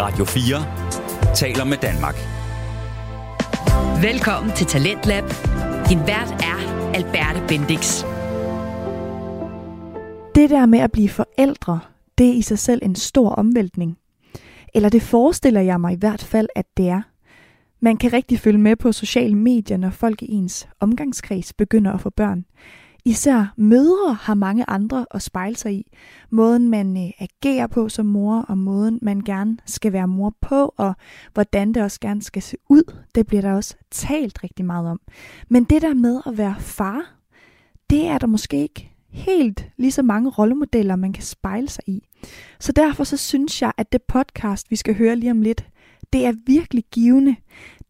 [0.00, 2.14] Radio 4 taler med Danmark.
[4.02, 5.24] Velkommen til Talentlab.
[5.88, 6.58] Din vært er
[6.94, 8.04] Alberte Bendix.
[10.34, 11.80] Det der med at blive forældre,
[12.18, 13.98] det er i sig selv en stor omvæltning.
[14.74, 17.02] Eller det forestiller jeg mig i hvert fald, at det er.
[17.80, 22.00] Man kan rigtig følge med på sociale medier, når folk i ens omgangskreds begynder at
[22.00, 22.44] få børn.
[23.04, 25.96] Især mødre har mange andre at spejle sig i.
[26.30, 30.74] Måden man øh, agerer på som mor, og måden man gerne skal være mor på,
[30.76, 30.94] og
[31.34, 35.00] hvordan det også gerne skal se ud, det bliver der også talt rigtig meget om.
[35.48, 37.14] Men det der med at være far,
[37.90, 42.08] det er der måske ikke helt lige så mange rollemodeller, man kan spejle sig i.
[42.60, 45.64] Så derfor så synes jeg, at det podcast, vi skal høre lige om lidt,
[46.12, 47.36] det er virkelig givende.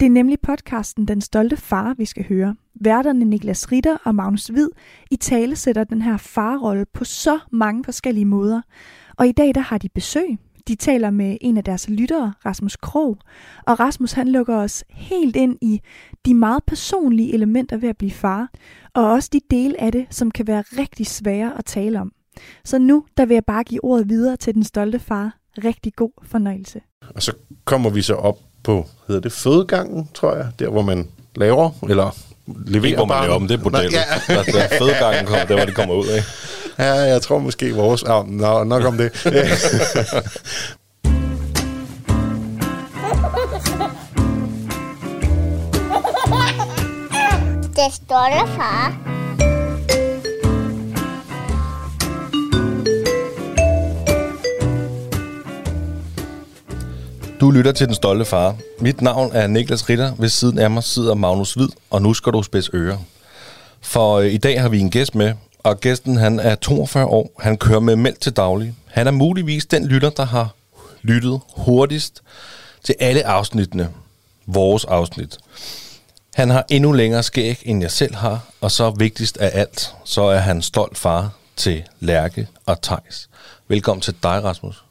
[0.01, 2.57] Det er nemlig podcasten Den Stolte Far, vi skal høre.
[2.81, 4.69] Værterne Niklas Ritter og Magnus Hvid
[5.11, 8.61] i tale sætter den her farrolle på så mange forskellige måder.
[9.17, 10.39] Og i dag der har de besøg.
[10.69, 13.19] De taler med en af deres lyttere, Rasmus Krog.
[13.67, 15.81] Og Rasmus han lukker os helt ind i
[16.27, 18.51] de meget personlige elementer ved at blive far.
[18.95, 22.13] Og også de dele af det, som kan være rigtig svære at tale om.
[22.65, 25.38] Så nu der vil jeg bare give ordet videre til den stolte far.
[25.65, 26.81] Rigtig god fornøjelse.
[27.15, 27.33] Og så
[27.65, 32.17] kommer vi så op på, hedder det fødegangen, tror jeg, der hvor man laver, eller
[32.67, 33.93] leverer Ikke hvor man laver dem, det er bordellet.
[33.93, 34.35] Ja.
[34.35, 36.23] Der, der er fødegangen kommer, der hvor de kommer ud af.
[36.79, 38.03] Ja, jeg tror måske vores...
[38.03, 39.13] Ja, nå, nok om det.
[47.79, 49.18] Det stolte far.
[57.41, 58.57] Du lytter til Den Stolte Far.
[58.81, 60.15] Mit navn er Niklas Ritter.
[60.19, 63.01] Ved siden af mig sidder Magnus Hvid, og nu skal du spids øre.
[63.81, 67.31] For øh, i dag har vi en gæst med, og gæsten han er 42 år.
[67.39, 68.75] Han kører med mælk til daglig.
[68.87, 70.55] Han er muligvis den lytter, der har
[71.03, 72.23] lyttet hurtigst
[72.85, 73.89] til alle afsnittene.
[74.47, 75.39] Vores afsnit.
[76.35, 80.23] Han har endnu længere skæg, end jeg selv har, og så vigtigst af alt, så
[80.23, 83.29] er han stolt far til Lærke og Tejs.
[83.69, 84.85] Velkommen til dig, Rasmus.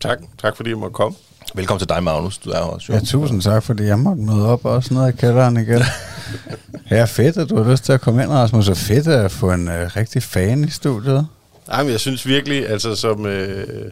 [0.00, 1.16] tak, tak fordi jeg måtte komme.
[1.54, 2.38] Velkommen til dig, Magnus.
[2.38, 2.98] Du er også, jo.
[2.98, 5.82] Ja, tusind tak, fordi jeg måtte møde op også nede i kælderen igen.
[6.90, 8.68] ja, fedt, at du har lyst til at komme ind, Rasmus.
[8.68, 11.26] Og fedt at få en øh, rigtig fan i studiet.
[11.68, 13.90] Nej, men jeg synes virkelig, altså som øh,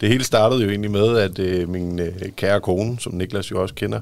[0.00, 3.62] det hele startede jo egentlig med, at øh, min øh, kære kone, som Niklas jo
[3.62, 4.00] også kender,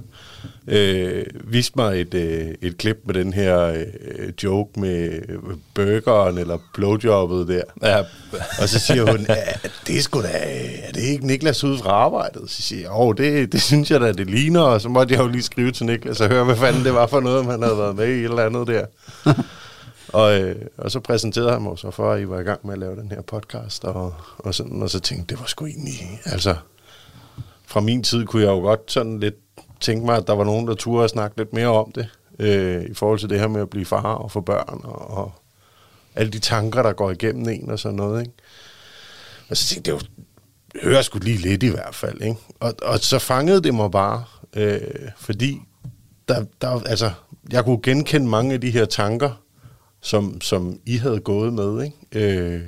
[0.69, 5.21] øh, viste mig et, øh, et klip med den her øh, joke med
[5.75, 7.62] burgeren eller blowjobbet der.
[7.82, 7.99] Ja.
[8.62, 9.27] Og så siger hun,
[9.87, 10.28] det er sgu da,
[10.82, 12.50] er det ikke Niklas ude fra arbejdet?
[12.50, 14.61] Så siger jeg, åh, det, det synes jeg da, det ligner.
[14.61, 17.06] Og så måtte jeg jo lige skrive til Niklas og høre, hvad fanden det var
[17.06, 18.87] for noget, man havde været med i et eller andet der.
[20.12, 22.73] Og, øh, og så præsenterede han mig så for, at I var i gang med
[22.73, 26.21] at lave den her podcast, og, og, sådan, og så tænkte det var sgu egentlig,
[26.25, 26.56] altså,
[27.67, 29.34] fra min tid kunne jeg jo godt sådan lidt
[29.81, 32.09] tænke mig, at der var nogen, der turde at snakke lidt mere om det,
[32.39, 35.33] øh, i forhold til det her med at blive far og få børn, og, og
[36.15, 38.33] alle de tanker, der går igennem en og sådan noget, ikke?
[39.49, 42.37] Og så tænkte jeg, det jo, hører sgu lige lidt i hvert fald, ikke?
[42.61, 44.25] Og, og så fangede det mig bare,
[44.56, 44.81] øh,
[45.17, 45.61] fordi
[46.29, 47.11] der, der, altså,
[47.53, 49.41] jeg kunne genkende mange af de her tanker,
[50.02, 52.36] som, som I havde gået med, ikke?
[52.38, 52.62] Øh,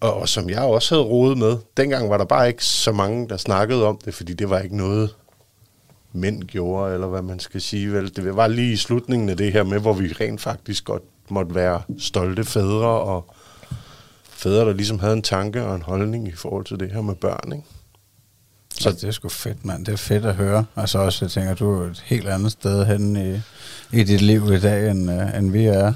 [0.00, 1.56] og, og som jeg også havde rodet med.
[1.76, 4.76] Dengang var der bare ikke så mange, der snakkede om det, fordi det var ikke
[4.76, 5.16] noget,
[6.12, 7.92] mænd gjorde, eller hvad man skal sige.
[7.92, 11.02] Vel, det var lige i slutningen af det her med, hvor vi rent faktisk godt
[11.28, 13.34] måtte være stolte fædre, og
[14.22, 17.14] fædre, der ligesom havde en tanke og en holdning i forhold til det her med
[17.14, 17.64] børn, ikke?
[18.80, 19.86] Så det er sgu fedt, mand.
[19.86, 20.64] Det er fedt at høre.
[20.74, 23.40] Og så også, jeg tænker, du er et helt andet sted hen i,
[24.00, 25.88] i dit liv i dag, end, uh, end vi er.
[25.88, 25.92] Uh,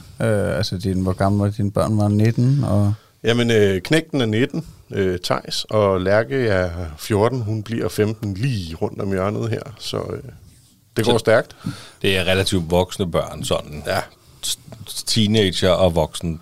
[0.57, 1.99] altså, din, hvor gamle var dine børn?
[1.99, 2.65] Var 19?
[2.65, 7.41] Og Jamen, øh, knægten er 19, øh, Tejs, og Lærke er 14.
[7.41, 10.23] Hun bliver 15 lige rundt om hjørnet her, så øh,
[10.97, 11.57] det går Så- stærkt.
[12.03, 13.83] Det er relativt voksne børn, sådan.
[13.87, 14.01] Ja.
[15.07, 16.39] Teenager og voksne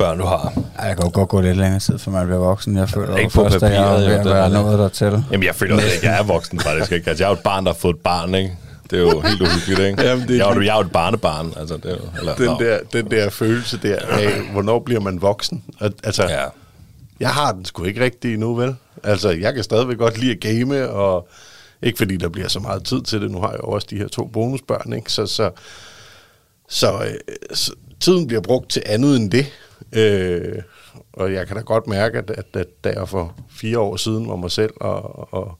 [0.00, 0.52] børn, du har.
[0.78, 2.76] ej, jeg kan godt gå lidt længere tid, for man bliver voksen.
[2.76, 4.50] Jeg føler Ikke på først, at jeg papiret, er ved jo, at det er være
[4.50, 5.24] nået dertil.
[5.32, 6.92] Jamen, jeg føler også, at jeg er voksen, faktisk.
[6.92, 7.10] Ikke?
[7.10, 8.56] Altså, jeg er jo et barn, der har fået et barn, ikke?
[8.90, 10.02] Det er jo helt uhyggeligt, ikke?
[10.02, 11.76] Jamen, det er jeg, er jo, jeg er jo et barnebarn, altså.
[11.76, 15.64] Det er jo, eller, Den der, den der følelse der af, hvornår bliver man voksen?
[16.04, 16.44] Altså, Ja.
[17.20, 18.76] jeg har den sgu ikke rigtig endnu, vel?
[19.04, 21.28] Altså, jeg kan stadigvæk godt lide at game, og
[21.82, 23.30] ikke fordi der bliver så meget tid til det.
[23.30, 25.12] Nu har jeg jo også de her to bonusbørn, ikke?
[25.12, 25.50] Så, så,
[26.68, 27.14] så, øh,
[27.54, 29.46] så tiden bliver brugt til andet end det.
[29.92, 30.62] Øh,
[31.12, 34.28] og jeg kan da godt mærke, at, at, at da jeg for fire år siden
[34.28, 35.58] var mig selv og, og,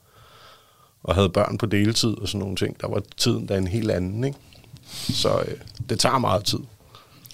[1.02, 3.90] og havde børn på deltid og sådan nogle ting, der var tiden da en helt
[3.90, 4.38] anden, ikke?
[5.12, 5.55] Så øh,
[5.88, 6.58] det tager meget tid.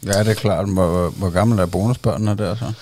[0.06, 0.72] Ja, det er klart.
[0.72, 2.72] Hvor, hvor gammel er bonusbørnene der så?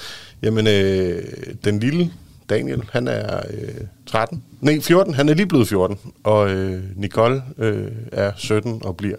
[0.42, 1.22] Jamen, øh,
[1.64, 2.12] den lille
[2.50, 4.44] Daniel, han er øh, 13.
[4.60, 5.14] Nej, 14.
[5.14, 5.98] Han er lige blevet 14.
[6.24, 9.16] Og øh, Nicole øh, er 17 og bliver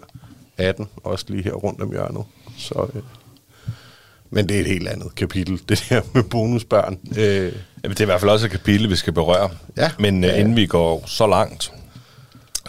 [0.58, 0.88] 18.
[0.96, 2.24] Også lige her rundt om hjørnet.
[2.58, 3.02] Så, øh,
[4.30, 6.98] men det er et helt andet kapitel, det her med bonusbørn.
[7.16, 7.52] Øh,
[7.84, 9.50] Jamen, det er i hvert fald også et kapitel, vi skal berøre.
[9.76, 9.90] Ja.
[9.98, 10.40] Men øh, Ja, ja.
[10.40, 11.72] inden vi går så langt,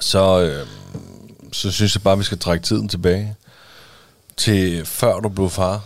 [0.01, 0.67] så, øh,
[1.51, 3.35] så synes jeg bare, vi skal trække tiden tilbage
[4.37, 5.81] til før du blev far.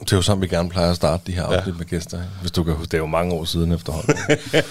[0.00, 1.78] Det er jo sådan, vi gerne plejer at starte de her afsnit ja.
[1.78, 2.16] med gæster.
[2.18, 2.30] ikke?
[2.40, 4.16] Hvis du kan huske, det er jo mange år siden efterhånden.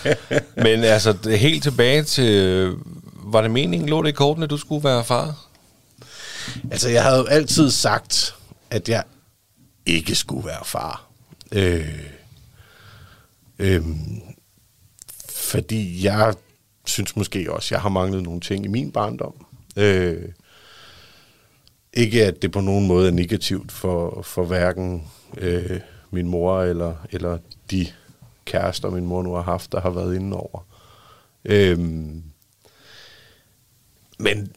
[0.66, 2.72] Men altså, det helt tilbage til...
[3.26, 5.36] Var det meningen, lå det i kortene, at du skulle være far?
[6.72, 8.36] Altså, jeg havde jo altid sagt,
[8.72, 9.04] at jeg
[9.86, 11.10] ikke skulle være far.
[11.52, 12.10] Øh,
[13.60, 13.84] øh,
[15.30, 16.34] fordi jeg
[16.86, 19.46] synes måske også, jeg har manglet nogle ting i min barndom.
[19.78, 20.30] Øh,
[21.94, 25.08] ikke at det på nogen måde er negativt for, for hverken
[25.38, 25.80] øh,
[26.12, 27.38] min mor eller, eller
[27.72, 27.88] de
[28.46, 30.66] kærester, min mor nu har haft, der har været indenover.
[31.46, 32.24] Øhm,
[34.20, 34.54] men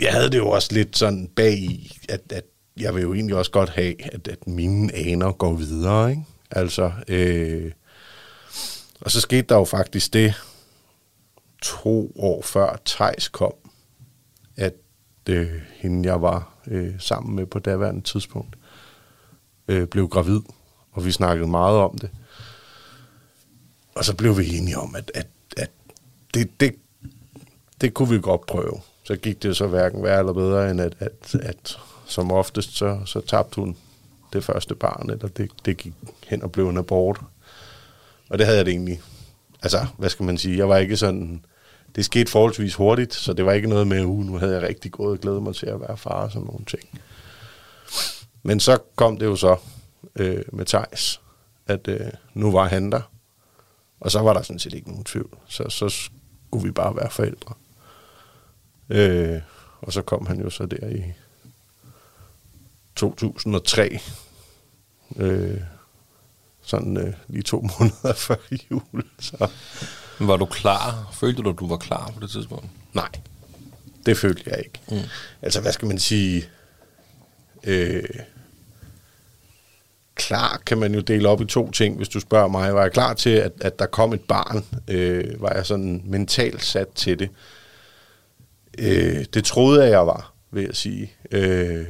[0.00, 2.44] jeg havde det jo også lidt sådan bag i, at, at
[2.76, 6.24] jeg vil jo egentlig også godt have, at, at mine aner går videre, ikke?
[6.50, 7.72] Altså, øh,
[9.00, 10.34] og så skete der jo faktisk det,
[11.62, 13.52] to år før Tejs kom,
[14.56, 14.74] at
[15.28, 18.56] øh, hende, jeg var øh, sammen med på daværende tidspunkt,
[19.68, 20.40] øh, blev gravid,
[20.92, 22.10] og vi snakkede meget om det.
[23.94, 25.26] Og så blev vi enige om, at, at,
[25.56, 25.70] at
[26.34, 26.74] det, det,
[27.80, 28.80] det kunne vi godt prøve.
[29.04, 31.78] Så gik det så hverken værre eller bedre, end at, at, at
[32.10, 33.76] som oftest, så, så tabte hun
[34.32, 35.94] det første barn, eller det, det gik
[36.26, 37.20] hen og blev en abort.
[38.30, 39.00] Og det havde jeg det egentlig,
[39.62, 41.44] altså, hvad skal man sige, jeg var ikke sådan,
[41.96, 44.92] det skete forholdsvis hurtigt, så det var ikke noget med, uh, nu havde jeg rigtig
[44.92, 47.00] gået og glædet mig til at være far og sådan nogle ting.
[48.42, 49.56] Men så kom det jo så
[50.16, 51.20] øh, med Tejs,
[51.66, 52.00] at øh,
[52.34, 53.00] nu var han der,
[54.00, 55.38] og så var der sådan set ikke nogen tvivl.
[55.46, 57.54] Så, så skulle vi bare være forældre.
[58.88, 59.40] Øh,
[59.80, 61.02] og så kom han jo så der i
[63.00, 63.98] 2003.
[65.16, 65.60] Øh,
[66.62, 68.36] sådan øh, lige to måneder før
[68.70, 69.04] jul.
[69.18, 69.50] Så
[70.20, 71.10] Var du klar?
[71.12, 72.66] Følte du, at du var klar på det tidspunkt?
[72.94, 73.08] nej,
[74.06, 74.80] det følte jeg ikke.
[74.90, 75.08] Mm.
[75.42, 76.48] Altså, hvad skal man sige?
[77.64, 78.02] Øh,
[80.14, 82.74] klar kan man jo dele op i to ting, hvis du spørger mig.
[82.74, 84.64] Var jeg klar til, at, at der kom et barn?
[84.88, 87.30] Øh, var jeg sådan mentalt sat til det?
[88.78, 91.12] Øh, det troede jeg, jeg var, vil jeg sige.
[91.30, 91.86] Øh,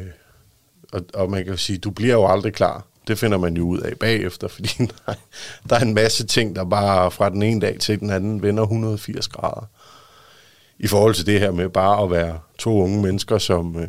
[0.92, 2.86] og, og man kan jo sige, du bliver jo aldrig klar.
[3.08, 4.68] Det finder man jo ud af bagefter, fordi
[5.06, 5.14] der,
[5.68, 8.62] der er en masse ting, der bare fra den ene dag til den anden vender
[8.62, 9.66] 180 grader.
[10.78, 13.88] I forhold til det her med bare at være to unge mennesker, som øh,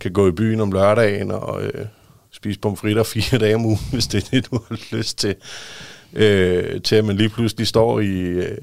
[0.00, 1.86] kan gå i byen om lørdagen og øh,
[2.30, 5.34] spise pomfritter fire dage om ugen, hvis det er det, du har lyst til.
[6.12, 8.58] Øh, til at man lige pludselig står i, øh,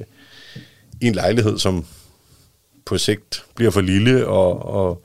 [1.01, 1.85] i en lejlighed, som
[2.85, 5.03] på sigt bliver for lille, og, og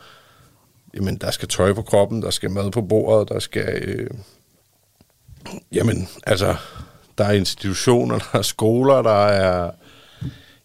[0.96, 3.82] jamen, der skal tøj på kroppen, der skal mad på bordet, der skal...
[3.82, 4.10] Øh,
[5.72, 6.56] jamen, altså,
[7.18, 9.70] der er institutioner, der er skoler, der er...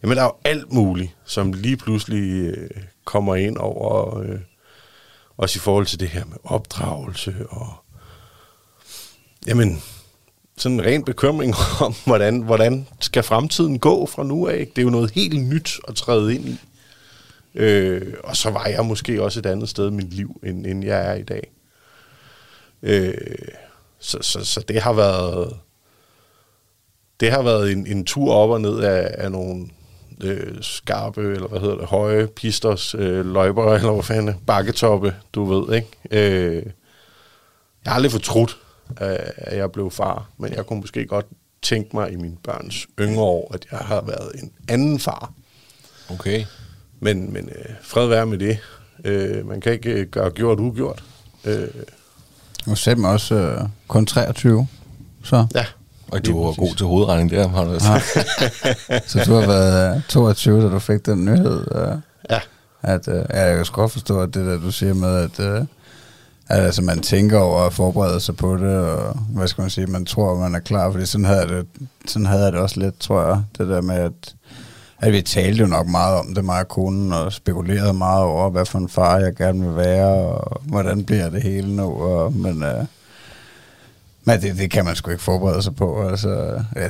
[0.03, 2.69] Jamen, der er jo alt muligt, som lige pludselig øh,
[3.05, 4.19] kommer ind over...
[4.19, 4.39] Øh,
[5.37, 7.73] også i forhold til det her med opdragelse og...
[9.47, 9.81] Jamen,
[10.57, 11.55] sådan en ren bekymring
[11.85, 14.67] om, hvordan, hvordan skal fremtiden gå fra nu af.
[14.75, 16.57] Det er jo noget helt nyt at træde ind i.
[17.55, 20.85] Øh, og så var jeg måske også et andet sted i mit liv, end, end
[20.85, 21.51] jeg er i dag.
[22.83, 23.13] Øh,
[23.99, 25.57] så, så, så det har været
[27.19, 29.67] det har været en, en tur op og ned af, af nogle
[30.23, 35.45] øh, skarpe, eller hvad hedder det, høje pisters, øh, løjper, eller hvad fanden, bakketoppe, du
[35.45, 35.87] ved, ikke?
[36.11, 36.63] Øh,
[37.85, 38.57] jeg har aldrig fortrudt,
[38.97, 41.25] at jeg blev far, men jeg kunne måske godt
[41.61, 45.33] tænke mig i mine børns yngre år, at jeg har været en anden far.
[46.09, 46.45] Okay.
[47.03, 48.57] Men, men øh, fred være med det.
[49.05, 51.03] Øh, man kan ikke øh, gøre gjort ugjort.
[51.45, 51.67] Øh,
[52.67, 54.67] Nu ser man også øh, kun 23,
[55.23, 55.45] så.
[55.55, 55.65] ja.
[56.11, 57.79] Og du var god til hovedregning der, har du Ja.
[59.07, 61.67] så du har været øh, 22, da du fik den nyhed.
[61.75, 61.95] Øh,
[62.29, 62.39] Ja.
[62.81, 65.39] at, øh, ja, jeg kan sgu godt forstå, at det der, du siger med, at,
[65.39, 65.61] øh,
[66.49, 69.87] at altså, man tænker over at forberede sig på det, og hvad skal man sige,
[69.87, 71.65] man tror, man er klar, fordi sådan havde, det,
[72.05, 74.35] sådan havde jeg det også lidt, tror jeg, det der med, at,
[75.01, 78.49] at vi talte jo nok meget om det, mig og konen, og spekulerede meget over,
[78.49, 82.33] hvad for en far jeg gerne vil være, og hvordan bliver det hele nu, og,
[82.33, 82.63] men...
[82.63, 82.85] Øh,
[84.25, 86.07] men det, det kan man sgu ikke forberede sig på.
[86.07, 86.29] Altså,
[86.75, 86.83] ja,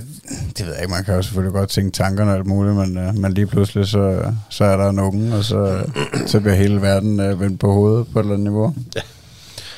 [0.58, 2.98] det ved jeg ikke, man kan jo selvfølgelig godt tænke tankerne og alt muligt, men,
[2.98, 5.84] øh, men lige pludselig så, så er der en unge, og så,
[6.28, 8.76] så bliver hele verden øh, vendt på hovedet på et eller andet niveau.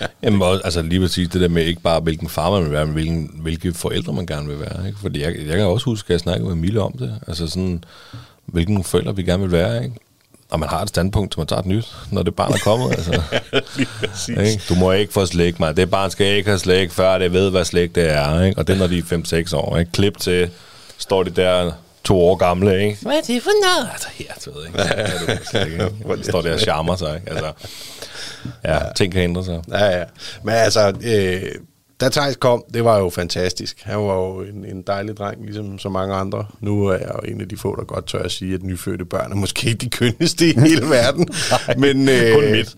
[0.24, 2.86] Jamen, også, altså lige præcis det der med ikke bare, hvilken far man vil være,
[2.86, 4.88] men hvilken, hvilke forældre man gerne vil være.
[4.88, 5.00] Ikke?
[5.00, 7.20] Fordi jeg, jeg kan også huske, at jeg snakkede med Mille om det.
[7.28, 7.84] Altså sådan,
[8.46, 9.84] hvilken forældre vi gerne vil være.
[9.84, 9.96] Ikke?
[10.50, 12.92] Og man har et standpunkt, til man tager et nyt, når det barn er kommet.
[12.92, 13.22] Altså.
[14.42, 14.62] Ikke?
[14.70, 15.78] Du må ikke få slæk, mig.
[15.78, 18.42] Det barn skal ikke have slæk, før det ved, hvad slæk det er.
[18.42, 18.58] Ikke?
[18.58, 19.78] Og det er, når de er 5-6 år.
[19.78, 19.92] Ikke?
[19.92, 20.50] Klip til,
[20.98, 21.72] står de der
[22.04, 22.98] to år gamle, ikke?
[23.02, 23.90] Hvad er det for noget?
[23.92, 24.82] Altså, her, du ved ikke.
[24.82, 26.24] Ja, det er slet ikke?
[26.24, 27.30] Står der og charmer sig, ikke?
[27.30, 27.52] Altså,
[28.66, 29.62] ja, ting kan ændre sig.
[29.72, 30.04] Ja, ja.
[30.44, 31.42] Men altså, øh,
[32.02, 33.78] da Thijs kom, det var jo fantastisk.
[33.84, 36.46] Han var jo en, en dejlig dreng, ligesom så mange andre.
[36.62, 39.06] Nu er jeg jo en af de få, der godt tør at sige, at nyfødte
[39.06, 41.28] børn er måske ikke de kønneste i hele verden.
[41.78, 42.76] Men øh, kun mit.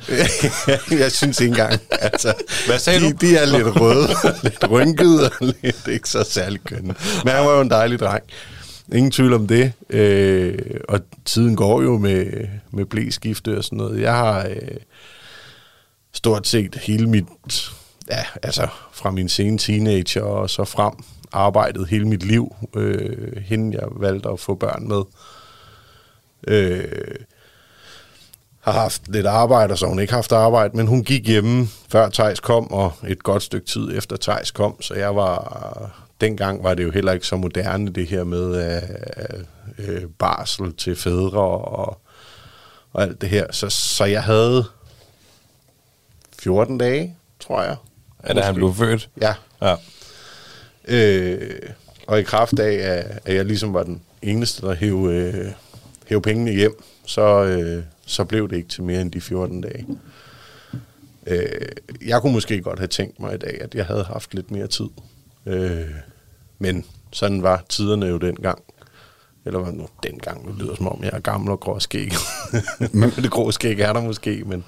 [1.01, 1.81] jeg synes ikke engang.
[1.91, 2.33] Altså,
[2.67, 3.17] Hvad sagde de, du?
[3.21, 4.07] De er lidt røde,
[4.43, 6.95] lidt rynkede og lidt ikke så særlig kønne.
[7.23, 8.23] Men han var jo en dejlig dreng.
[8.93, 9.73] Ingen tvivl om det.
[9.89, 14.01] Øh, og tiden går jo med, med blæskifte og sådan noget.
[14.01, 14.47] Jeg har...
[14.49, 14.77] Øh,
[16.15, 17.25] stort set hele mit,
[18.09, 20.93] ja, altså fra min sene teenager og så frem,
[21.31, 25.03] arbejdet hele mit liv, øh, hende jeg valgte at få børn med.
[26.47, 27.15] Øh,
[28.61, 32.09] har haft lidt arbejde, og så hun ikke haft arbejde, men hun gik hjemme, før
[32.09, 36.73] Tejs kom, og et godt stykke tid efter Tejs kom, så jeg var, dengang var
[36.73, 38.73] det jo heller ikke så moderne, det her med
[39.77, 42.01] uh, uh, barsel til fædre og,
[42.93, 43.51] og alt det her.
[43.51, 44.65] Så, så jeg havde
[46.39, 47.75] 14 dage, tror jeg.
[48.27, 49.09] Ja, da han blev født.
[49.21, 49.33] Ja.
[49.61, 49.75] Ja.
[50.87, 51.59] Øh,
[52.07, 55.51] og i kraft af, at- at jeg ligesom var den eneste, der hæv, øh,
[56.07, 59.85] hæv pengene hjem, så, øh, så blev det ikke til mere end de 14 dage.
[61.27, 61.47] Øh,
[62.05, 64.67] jeg kunne måske godt have tænkt mig i dag, at jeg havde haft lidt mere
[64.67, 64.85] tid.
[65.45, 65.89] Øh,
[66.59, 68.63] men sådan var tiderne jo dengang.
[69.45, 72.11] Eller hvad nu dengang, det lyder som om, jeg er gammel og grå skæg.
[72.93, 74.63] men det grå skæg er der måske, men...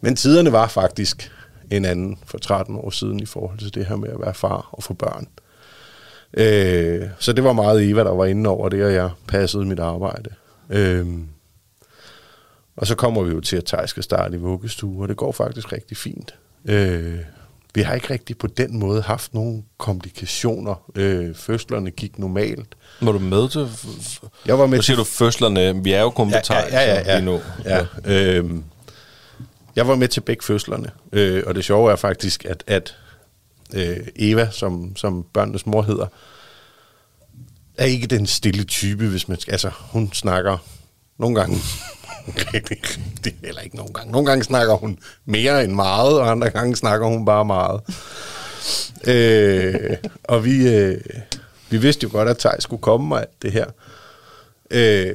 [0.00, 1.32] Men tiderne var faktisk
[1.70, 4.68] en anden for 13 år siden i forhold til det her med at være far
[4.72, 5.26] og få børn.
[6.34, 9.78] Øh, så det var meget Eva, der var inde over det, og jeg passede mit
[9.78, 10.30] arbejde.
[10.70, 11.06] Øh,
[12.76, 15.32] og så kommer vi jo til, at Thaj skal starte i vuggestue, og det går
[15.32, 16.34] faktisk rigtig fint.
[16.64, 17.18] Øh,
[17.76, 20.90] vi har ikke rigtig på den måde haft nogle komplikationer.
[20.94, 22.74] Øh, fødslerne gik normalt.
[23.00, 23.68] Var du med til...
[24.46, 25.84] Jeg var med Nu siger du fødslerne.
[25.84, 27.40] Vi er jo kun på ja, ja, ja, ja, lige nu.
[27.64, 27.86] Ja.
[28.04, 28.64] Øhm,
[29.76, 32.96] jeg var med til begge fødslerne, øh, og det sjove er faktisk, at, at
[33.74, 36.06] øh, Eva, som, som børnenes mor hedder,
[37.78, 39.52] er ikke den stille type, hvis man skal...
[39.52, 40.58] Altså, hun snakker
[41.18, 41.56] nogle gange
[42.54, 44.12] rigtig, rigtig, eller ikke nogen gange.
[44.12, 47.80] Nogle gange snakker hun mere end meget, og andre gange snakker hun bare meget.
[49.06, 51.00] øh, og vi, øh,
[51.70, 53.66] vi vidste jo godt, at Tej skulle komme og alt det her.
[54.70, 55.14] Øh,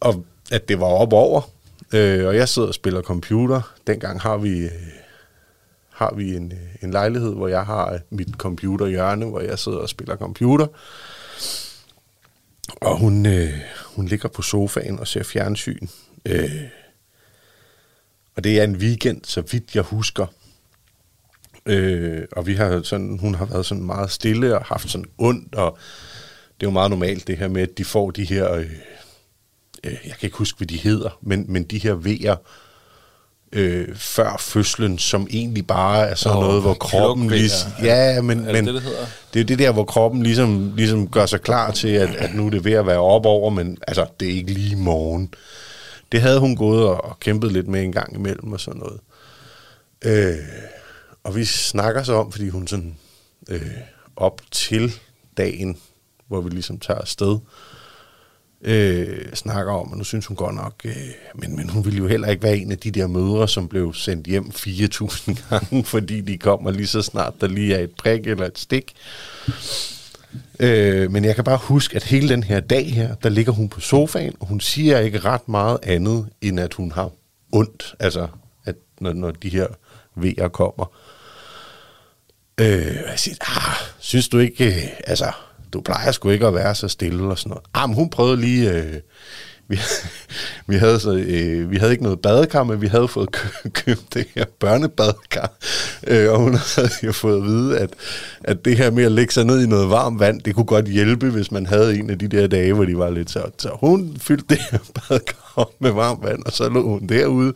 [0.00, 1.40] og at det var op over.
[1.92, 3.74] Øh, og jeg sidder og spiller computer.
[3.86, 4.70] Dengang har vi, øh,
[5.90, 9.78] har vi en, øh, en lejlighed, hvor jeg har øh, mit computerhjørne, hvor jeg sidder
[9.78, 10.66] og spiller computer.
[12.80, 13.54] Og hun, øh,
[13.84, 15.86] hun ligger på sofaen og ser fjernsyn.
[16.28, 16.62] Øh,
[18.36, 20.26] og det er en weekend, så vidt jeg husker.
[21.66, 25.54] Øh, og vi har sådan, hun har været sådan meget stille og haft sådan ondt,
[25.54, 25.78] og
[26.60, 28.70] det er jo meget normalt det her med, at de får de her, øh,
[29.84, 32.36] øh, jeg kan ikke huske, hvad de hedder, men, men de her vejer
[33.52, 37.72] øh, før fødslen, som egentlig bare er sådan oh, noget, hvor kroppen ligesom...
[37.82, 39.06] Ja, men, Er det men det, det hedder?
[39.34, 42.46] det er det der, hvor kroppen ligesom, ligesom gør sig klar til, at, at nu
[42.46, 45.34] er det ved at være op over, men altså, det er ikke lige morgen.
[46.12, 49.00] Det havde hun gået og, og kæmpet lidt med en gang imellem og sådan noget.
[50.04, 50.44] Øh,
[51.24, 52.96] og vi snakker så om, fordi hun sådan
[53.48, 53.70] øh,
[54.16, 54.92] op til
[55.36, 55.76] dagen,
[56.28, 57.38] hvor vi ligesom tager afsted,
[58.62, 60.96] øh, snakker om, og nu synes hun godt nok, øh,
[61.34, 63.94] men, men hun ville jo heller ikke være en af de der mødre, som blev
[63.94, 68.26] sendt hjem 4.000 gange, fordi de kommer lige så snart, der lige er et prik
[68.26, 68.94] eller et stik.
[70.60, 73.68] Øh, men jeg kan bare huske, at hele den her dag her, der ligger hun
[73.68, 77.10] på sofaen, og hun siger ikke ret meget andet, end at hun har
[77.52, 78.28] ondt, altså
[78.64, 79.66] at når, når de her
[80.14, 80.92] vejer kommer.
[82.60, 85.32] Øh, jeg siger, ah, synes du ikke, øh, altså,
[85.72, 87.64] du plejer sgu ikke at være så stille og sådan noget.
[87.74, 88.94] Ah, men hun prøvede lige, øh,
[89.68, 89.80] vi,
[90.66, 94.14] vi, havde så, øh, vi havde ikke noget badekar, men vi havde fået kø- købt
[94.14, 95.52] det her børnebadekar,
[96.06, 97.90] øh, og hun havde jo fået at vide, at,
[98.44, 100.86] at det her med at lægge sig ned i noget varmt vand, det kunne godt
[100.86, 103.42] hjælpe, hvis man havde en af de der dage, hvor de var lidt så.
[103.58, 107.52] Så hun fyldte det her badekar med varmt vand, og så lå hun derude,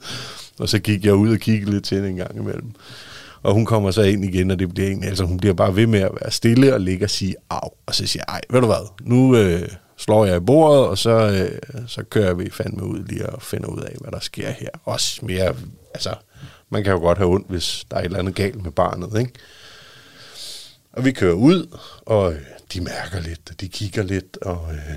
[0.58, 2.70] og så gik jeg ud og kiggede lidt til hende en gang imellem.
[3.42, 5.86] Og hun kommer så ind igen, og det bliver egentlig, altså hun bliver bare ved
[5.86, 7.68] med at være stille og ligge og sige af.
[7.86, 9.68] Og så siger jeg, ej, ved du hvad, nu øh,
[10.02, 13.68] slår jeg i bordet, og så, øh, så kører vi fandme ud lige og finder
[13.68, 14.68] ud af, hvad der sker her.
[14.84, 15.56] Også mere,
[15.94, 16.14] altså
[16.68, 19.20] Man kan jo godt have ondt, hvis der er et eller andet galt med barnet,
[19.20, 19.32] ikke?
[20.92, 22.40] Og vi kører ud, og øh,
[22.72, 24.96] de mærker lidt, og de kigger lidt, og øh,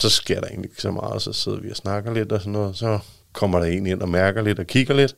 [0.00, 1.22] så sker der egentlig ikke så meget.
[1.22, 2.98] Så sidder vi og snakker lidt og sådan noget, så
[3.32, 5.16] kommer der en ind og mærker lidt og kigger lidt.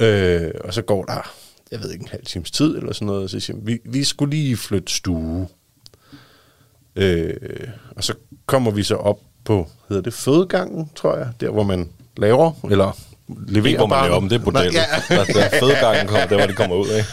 [0.00, 1.34] Øh, og så går der,
[1.70, 4.04] jeg ved ikke, en halv times tid eller sådan noget, og så siger vi, vi
[4.04, 5.48] skulle lige flytte stue.
[6.96, 7.34] Øh,
[7.96, 8.14] og så
[8.46, 12.98] kommer vi så op på, hedder det fødegangen, tror jeg, der hvor man laver, eller
[13.48, 14.74] leverer Ikke hvor man laver om, det er bordellet.
[14.74, 15.24] Ja.
[15.32, 17.04] Der er fødegangen, kommer, der hvor de kommer ud af.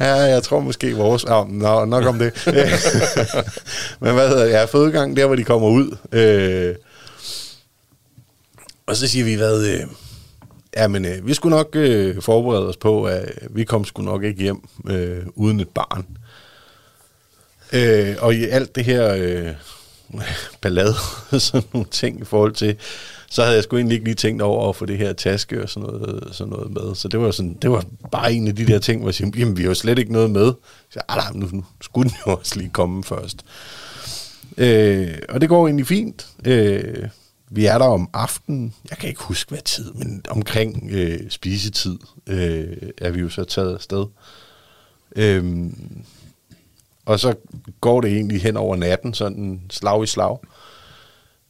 [0.00, 1.24] Ja, jeg tror måske vores...
[1.24, 2.32] Oh, no, nok om det.
[4.00, 4.52] Men hvad hedder det?
[4.52, 5.96] Ja, fødegang, der hvor de kommer ud.
[6.12, 6.74] Øh,
[8.86, 9.66] og så siger vi, hvad...
[9.66, 9.80] Øh,
[10.76, 14.24] ja, men øh, vi skulle nok øh, forberede os på, at vi kom sgu nok
[14.24, 16.06] ikke hjem øh, uden et barn.
[17.72, 19.52] Øh, og i alt det her øh,
[20.62, 20.94] ballade,
[21.38, 22.76] sådan nogle ting i forhold til,
[23.30, 25.68] så havde jeg sgu egentlig ikke lige tænkt over at få det her taske og
[25.68, 26.94] sådan noget, sådan noget med.
[26.94, 29.30] Så det var, sådan, det var bare en af de der ting, hvor jeg siger,
[29.36, 30.52] jamen vi har jo slet ikke noget med.
[30.90, 33.44] Så jeg, nej, nu, nu skulle den jo også lige komme først.
[34.56, 36.26] Øh, og det går egentlig fint.
[36.44, 37.08] Øh,
[37.50, 41.98] vi er der om aftenen, jeg kan ikke huske hvad tid, men omkring øh, spisetid
[42.26, 44.06] øh, er vi jo så taget afsted.
[45.16, 45.70] Øh,
[47.06, 47.34] og så
[47.80, 50.38] går det egentlig hen over natten, sådan slag i slag.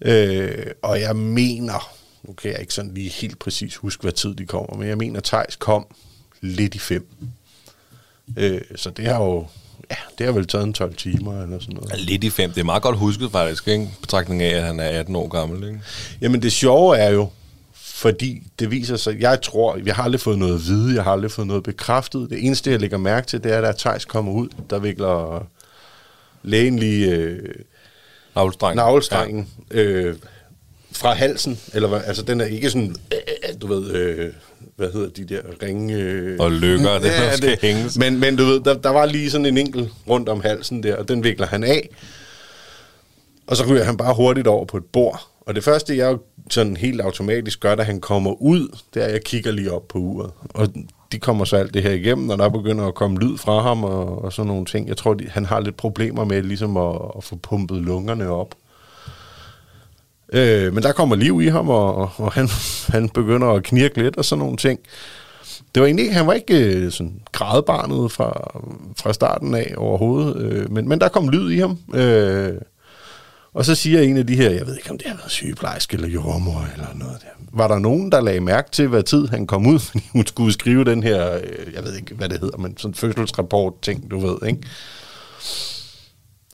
[0.00, 4.34] Øh, og jeg mener, nu kan jeg ikke sådan lige helt præcis huske, hvad tid
[4.34, 5.86] de kommer, men jeg mener, Tejs kom
[6.40, 7.08] lidt i fem.
[8.36, 9.46] Øh, så det har jo,
[9.90, 12.00] ja, det har vel taget en 12 timer eller sådan noget.
[12.00, 12.50] Lidt i fem.
[12.52, 13.90] Det er meget godt husket faktisk, ikke?
[14.00, 15.80] Betragtning af, at han er 18 år gammel, ikke?
[16.20, 17.28] Jamen det sjove er jo,
[17.96, 21.12] fordi det viser sig, jeg tror, jeg har aldrig fået noget at vide, jeg har
[21.12, 22.30] aldrig fået noget bekræftet.
[22.30, 25.46] Det eneste, jeg lægger mærke til, det er, at da Thijs kommer ud, der vikler
[26.42, 27.38] lægen lige øh,
[28.34, 28.76] Navlestrengen.
[28.76, 30.14] navlestrengen øh,
[30.92, 34.32] fra halsen, eller hvad, altså den er ikke sådan, øh, du ved, øh,
[34.76, 35.94] hvad hedder de der ringe...
[35.94, 37.98] Øh, Og lykker, det, der skal hænges.
[37.98, 40.96] Men, men du ved, der, der var lige sådan en enkelt rundt om halsen der,
[40.96, 41.88] og den vikler han af.
[43.46, 45.26] Og så ryger han bare hurtigt over på et bord.
[45.40, 46.16] Og det første, jeg
[46.50, 49.88] sådan helt automatisk gør, da han kommer ud, det er, at jeg kigger lige op
[49.88, 50.30] på uret.
[50.54, 50.68] Og
[51.12, 53.84] de kommer så alt det her igennem, og der begynder at komme lyd fra ham
[53.84, 54.88] og, og sådan nogle ting.
[54.88, 58.54] Jeg tror, de, han har lidt problemer med ligesom at, at få pumpet lungerne op.
[60.32, 62.48] Øh, men der kommer liv i ham, og, og han,
[62.94, 64.80] han begynder at knirke lidt og sådan nogle ting.
[65.74, 68.60] Det var egentlig ikke, han var ikke øh, sådan grædbarnet fra,
[68.96, 71.78] fra starten af overhovedet, øh, men, men der kom lyd i ham.
[71.94, 72.54] Øh,
[73.56, 75.94] og så siger en af de her, jeg ved ikke om det har været sygeplejerske
[75.94, 77.28] eller jordmor eller noget der.
[77.52, 80.52] Var der nogen, der lagde mærke til, hvad tid han kom ud, fordi hun skulle
[80.52, 84.18] skrive den her, øh, jeg ved ikke, hvad det hedder, men sådan fødselsrapport ting, du
[84.18, 84.62] ved, ikke?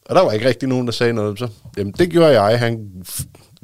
[0.04, 1.38] Og der var ikke rigtig nogen, der sagde noget.
[1.38, 2.58] Så, jamen, det gjorde jeg.
[2.58, 2.88] Han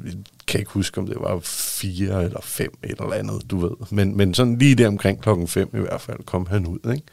[0.05, 0.13] jeg
[0.47, 3.71] kan ikke huske, om det var fire eller fem eller andet, du ved.
[3.91, 7.05] Men, men sådan lige der omkring klokken fem i hvert fald kom han ud, ikke?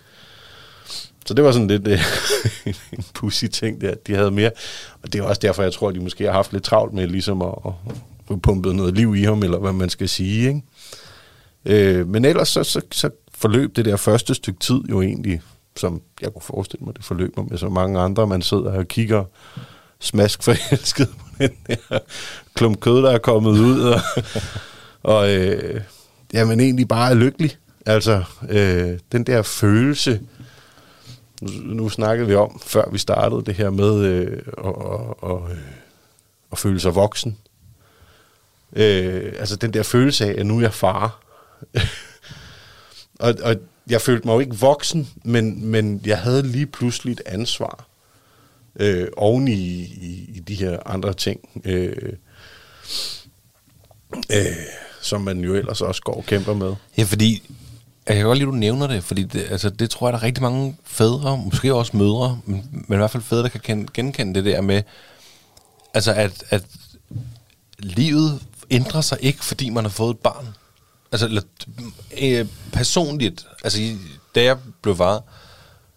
[1.26, 2.00] Så det var sådan lidt øh,
[2.92, 4.50] en pussy ting der, de havde mere.
[5.02, 7.42] Og det er også derfor, jeg tror, de måske har haft lidt travlt med ligesom
[7.42, 7.72] at, at
[8.28, 10.62] få pumpet noget liv i ham, eller hvad man skal sige, ikke?
[11.64, 15.40] Øh, men ellers så, så, så forløb det der første stykke tid jo egentlig,
[15.76, 18.26] som jeg kunne forestille mig, det forløber med så mange andre.
[18.26, 19.24] Man sidder og kigger
[20.00, 21.98] smask forelsket på den der
[22.54, 24.00] klump kød, der er kommet ud, og,
[25.02, 25.80] og øh,
[26.32, 27.56] jamen egentlig bare er lykkelig.
[27.86, 30.20] Altså, øh, den der følelse,
[31.46, 35.48] nu, nu snakkede vi om, før vi startede det her med øh, at, at, og,
[35.50, 35.58] øh,
[36.52, 37.38] at føle sig voksen.
[38.72, 41.20] Øh, altså den der følelse af, at nu er jeg far.
[43.24, 43.56] og, og
[43.90, 47.86] jeg følte mig jo ikke voksen, men, men jeg havde lige pludselig et ansvar
[48.80, 52.12] øh, oven i, i, i de her andre ting, øh,
[54.32, 54.46] øh,
[55.00, 56.74] som man jo ellers også går og kæmper med.
[56.98, 57.42] Ja, fordi
[58.08, 60.18] jeg kan godt lide, at du nævner det, fordi det, altså, det tror jeg, der
[60.18, 63.88] er rigtig mange fædre, måske også mødre, men, men i hvert fald fædre, der kan
[63.94, 64.82] genkende det der med,
[65.94, 66.64] altså at, at
[67.78, 68.40] livet
[68.70, 70.48] ændrer sig ikke, fordi man har fået et barn.
[71.12, 71.42] Altså, eller,
[72.20, 73.96] øh, personligt, altså,
[74.34, 75.22] da jeg blev var,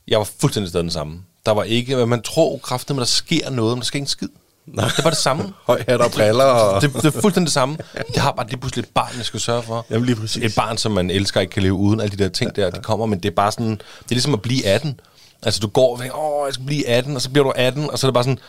[0.08, 1.24] jeg var fuldstændig stadig den samme.
[1.46, 4.08] Der var ikke, man tror kraftigt, at der sker noget, men der sker ikke en
[4.08, 4.30] skid.
[4.74, 4.90] Nej.
[4.96, 5.44] Det var det samme.
[5.68, 6.44] Høj hat og briller.
[6.44, 6.82] Og...
[6.82, 7.78] Det, det er fuldstændig det samme.
[8.16, 9.86] Jeg har bare lige pludselig et barn, jeg skal sørge for.
[9.90, 10.44] Jamen lige præcis.
[10.44, 12.80] Et barn, som man elsker, ikke kan leve uden alle de der ting der, de
[12.82, 15.00] kommer, men det er bare sådan, det er ligesom at blive 18.
[15.44, 17.90] Altså du går og tænker, åh, jeg skal blive 18, og så bliver du 18,
[17.92, 18.40] og så er det bare sådan,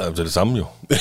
[0.00, 0.64] "Ja, det er det samme jo.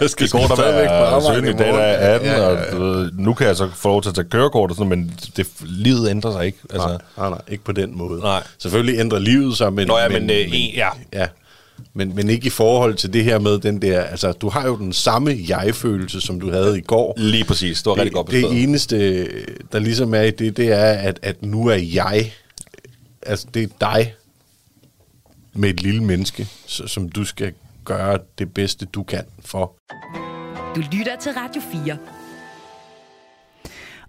[0.00, 2.74] jeg skal I går der arbejde 17 i dag, der er 18, Ja, ja, ja.
[2.74, 5.18] og ved, nu kan jeg så få lov til at tage kørekort og sådan men
[5.36, 6.58] det, livet ændrer sig ikke.
[6.70, 8.20] Altså, Nej, nej, nej, ikke på den måde.
[8.20, 8.42] Nej.
[8.58, 9.86] Selvfølgelig ændrer livet sig, men...
[9.86, 10.88] Nå ja, men, øh, en- ja.
[11.12, 11.26] ja.
[11.94, 14.76] Men, men ikke i forhold til det her med den der, altså du har jo
[14.76, 17.14] den samme jeg-følelse, som du havde i går.
[17.16, 17.82] Lige præcis.
[17.82, 18.56] Det var rigtig godt det, beskrevet.
[18.56, 19.28] det eneste,
[19.72, 22.32] der ligesom er i det, det er, at, at nu er jeg,
[23.22, 24.14] altså det er dig
[25.54, 27.52] med et lille menneske, så, som du skal
[27.84, 29.72] gøre det bedste, du kan for.
[30.76, 31.96] Du lytter til Radio 4.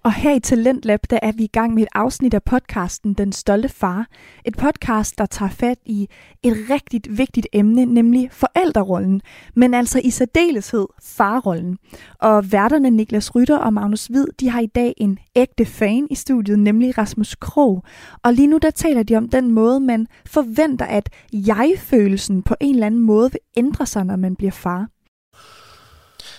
[0.03, 3.31] Og her i Talentlab, der er vi i gang med et afsnit af podcasten Den
[3.31, 4.07] Stolte Far.
[4.45, 6.07] Et podcast, der tager fat i
[6.43, 9.21] et rigtig vigtigt emne, nemlig forældrerollen,
[9.55, 11.77] men altså i særdeleshed farrollen.
[12.19, 16.15] Og værterne Niklas Rytter og Magnus Hvid, de har i dag en ægte fan i
[16.15, 17.83] studiet, nemlig Rasmus Krog.
[18.23, 22.75] Og lige nu der taler de om den måde, man forventer, at jeg-følelsen på en
[22.75, 24.87] eller anden måde vil ændre sig, når man bliver far.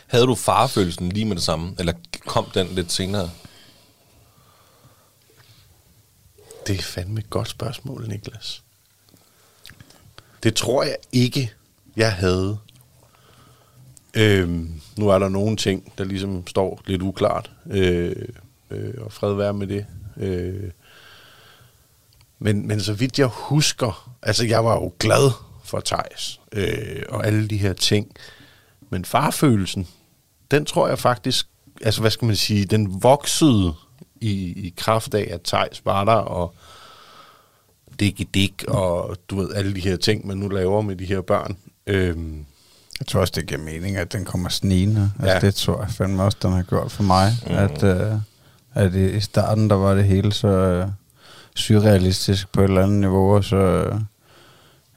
[0.06, 1.92] Havde du farfølelsen lige med det samme, eller
[2.26, 3.28] kom den lidt senere?
[6.66, 8.62] Det er fandme et godt spørgsmål, Niklas.
[10.42, 11.52] Det tror jeg ikke,
[11.96, 12.58] jeg havde.
[14.14, 18.28] Øhm, nu er der nogle ting, der ligesom står lidt uklart, øh,
[18.70, 19.86] øh, og fred være med det.
[20.16, 20.70] Øh,
[22.38, 25.30] men, men så vidt jeg husker, altså jeg var jo glad
[25.64, 28.12] for Thijs øh, og alle de her ting.
[28.90, 29.88] Men farfølelsen,
[30.50, 31.46] den tror jeg faktisk,
[31.82, 33.74] altså hvad skal man sige, den voksede
[34.22, 36.54] i, i kraft af, at Thijs var der, og
[38.00, 41.20] dik dik, og du ved, alle de her ting, man nu laver med de her
[41.20, 41.56] børn.
[41.86, 42.44] Øhm,
[43.00, 45.12] Jeg tror også, det giver mening, at den kommer snigende.
[45.18, 45.40] Altså, Ja.
[45.40, 47.32] Det tror jeg fandme også, den har gjort for mig.
[47.46, 47.52] Mm.
[47.54, 48.12] At, øh,
[48.74, 50.88] at i i starten, der var det hele så øh,
[51.56, 54.00] surrealistisk på et eller andet niveau, og så, øh,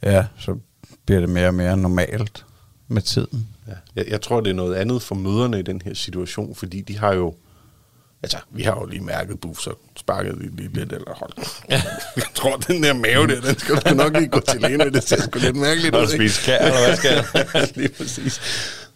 [0.04, 0.58] ja, så
[1.06, 2.46] bliver det mere og mere normalt
[2.88, 3.48] med tiden.
[3.68, 3.74] ja.
[3.96, 6.98] jeg, jeg tror, det er noget andet for møderne i den her situation, fordi de
[6.98, 7.36] har jo,
[8.26, 11.32] altså, vi har jo lige mærket buff, så sparket vi lige lidt, eller hold.
[12.16, 14.92] jeg tror, den der mave der, den skal du nok lige gå til lægen med,
[14.92, 17.26] det ser sgu lidt mærkeligt ud, spist kær, eller hvad skal?
[17.82, 18.42] Lige præcis.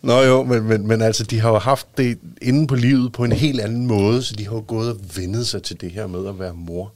[0.02, 3.24] Nå jo, men, men, men altså, de har jo haft det inde på livet på
[3.24, 6.08] en helt anden måde, så de har jo gået og vendet sig til det her
[6.08, 6.94] med at være mor.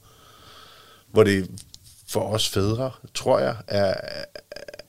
[1.12, 1.48] Hvor det
[2.08, 3.94] for os fædre, tror jeg, er,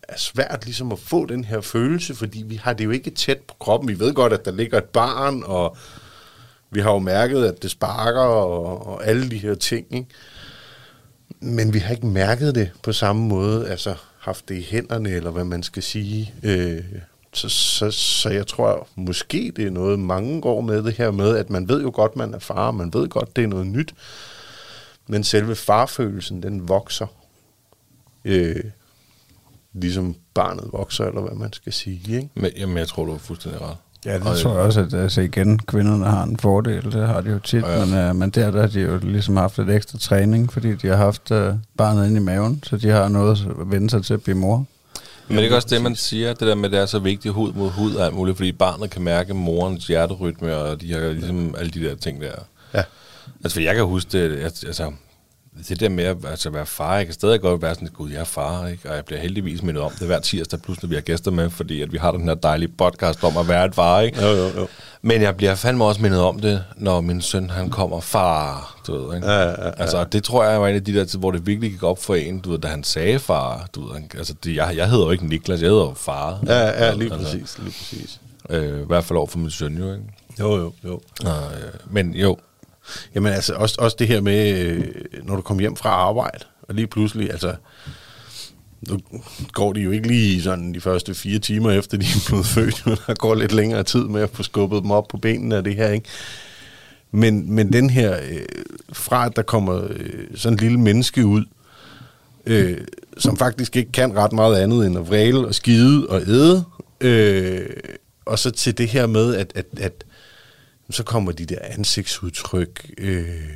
[0.04, 3.40] er svært ligesom at få den her følelse, fordi vi har det jo ikke tæt
[3.40, 3.90] på kroppen.
[3.90, 5.78] Vi ved godt, at der ligger et barn, og
[6.72, 10.08] vi har jo mærket, at det sparker, og, og alle de her ting, ikke?
[11.40, 15.32] Men vi har ikke mærket det på samme måde, altså haft det i hænderne, eller
[15.32, 16.34] hvad man skal sige.
[16.44, 16.84] Øh,
[17.34, 21.38] så, så, så jeg tror måske, det er noget, mange går med det her med,
[21.38, 23.94] at man ved jo godt, man er far, man ved godt, det er noget nyt.
[25.08, 27.08] Men selve farfølelsen, den vokser.
[28.26, 28.64] Øh,
[29.74, 32.16] ligesom barnet vokser, eller hvad man skal sige.
[32.16, 32.30] Ikke?
[32.34, 33.78] Men, jamen, jeg tror, du er fuldstændig ret.
[34.06, 37.22] Ja, det Og, tror jeg også, at altså igen, kvinderne har en fordel, det har
[37.22, 37.86] de jo tit, Ja.
[37.86, 40.88] Men, uh, men der, der har de jo ligesom haft lidt ekstra træning, fordi de
[40.88, 41.38] har haft uh,
[41.78, 44.66] barnet inde i maven, så de har noget at vende sig til at blive mor.
[45.28, 47.00] Men det er ikke også det, man siger, det der med, at det er så
[47.00, 50.88] vigtigt hud mod hud og alt muligt, fordi barnet kan mærke morens hjerterytme og de
[50.88, 52.32] her, ligesom alle de der ting der.
[52.74, 52.84] Ja.
[53.44, 54.92] Altså, for jeg kan huske det, altså,
[55.70, 58.20] det der med at altså, være far, jeg kan stadig godt være sådan, gud, jeg
[58.20, 58.90] er far, ikke?
[58.90, 61.50] og jeg bliver heldigvis mindet om det hver tirsdag, plus når vi har gæster med,
[61.50, 64.22] fordi at vi har den her dejlige podcast om at være et far, ikke?
[64.22, 64.68] Jo, jo, jo.
[65.02, 69.08] Men jeg bliver fandme også mindet om det, når min søn, han kommer, far, du
[69.08, 69.28] ved, ikke?
[69.28, 69.72] Ja, ja, ja.
[69.78, 72.16] Altså, det tror jeg var en af de der, hvor det virkelig gik op for
[72.16, 75.12] en, du ved, da han sagde far, du ved, altså, det, jeg, jeg hedder jo
[75.12, 76.40] ikke Niklas, jeg hedder jo far.
[76.48, 78.20] Ja, ja, lige Altså, præcis, lige præcis.
[78.50, 80.04] Øh, I hvert fald over for min søn, jo, ikke?
[80.40, 81.02] Jo, jo, jo.
[81.26, 81.32] Øh,
[81.90, 82.38] men jo,
[83.16, 84.84] Jamen altså, også, også det her med, øh,
[85.24, 87.56] når du kommer hjem fra arbejde, og lige pludselig, altså,
[88.90, 89.00] nu
[89.52, 92.86] går de jo ikke lige sådan de første fire timer efter, de er blevet født,
[92.86, 95.64] men der går lidt længere tid med at få skubbet dem op på benene af
[95.64, 96.10] det her, ikke?
[97.12, 98.46] Men, men den her, øh,
[98.94, 101.46] fra at der kommer øh, sådan en lille menneske ud,
[102.46, 102.78] øh,
[103.18, 106.64] som faktisk ikke kan ret meget andet end at vræle og skide og æde,
[107.02, 107.66] øh,
[108.26, 110.04] og så til det her med, at, at, at
[110.90, 113.50] så kommer de der ansigtsudtryk, øh,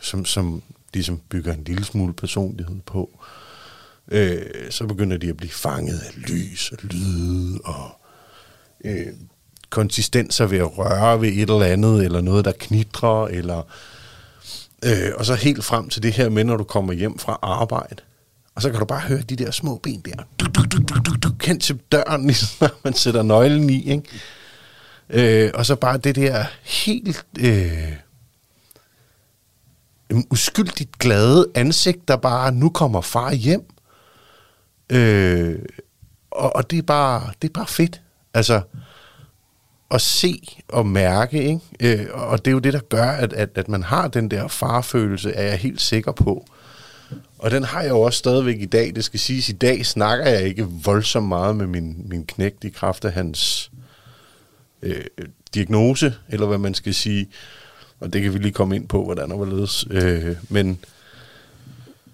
[0.00, 0.62] som, som
[0.94, 3.24] ligesom bygger en lille smule personlighed på.
[4.08, 7.90] Øh, så begynder de at blive fanget af lys og lyde og
[8.84, 9.06] øh,
[9.70, 13.62] konsistenser ved at røre ved et eller andet, eller noget, der knitrer, eller
[14.84, 18.02] øh, og så helt frem til det her med, når du kommer hjem fra arbejde.
[18.54, 20.22] Og så kan du bare høre de der små ben der.
[20.40, 23.90] Du, du, du, du, du, du, kendt til døren, ligesom når man sætter nøglen i,
[23.90, 24.02] ikke?
[25.10, 27.92] Øh, og så bare det der helt øh,
[30.30, 33.64] uskyldigt glade ansigt, der bare, nu kommer far hjem.
[34.90, 35.58] Øh,
[36.30, 38.00] og, og det er bare det er bare fedt.
[38.34, 38.60] Altså,
[39.90, 41.60] at se og mærke, ikke?
[41.80, 44.48] Øh, og det er jo det, der gør, at, at, at man har den der
[44.48, 46.46] farfølelse, er jeg helt sikker på.
[47.38, 48.94] Og den har jeg jo også stadigvæk i dag.
[48.94, 52.68] Det skal siges, i dag snakker jeg ikke voldsomt meget med min, min knægt i
[52.68, 53.70] kraft af hans
[54.86, 57.28] øh, diagnose, eller hvad man skal sige.
[58.00, 59.84] Og det kan vi lige komme ind på, hvordan og hvorledes.
[59.90, 60.78] Øh, men,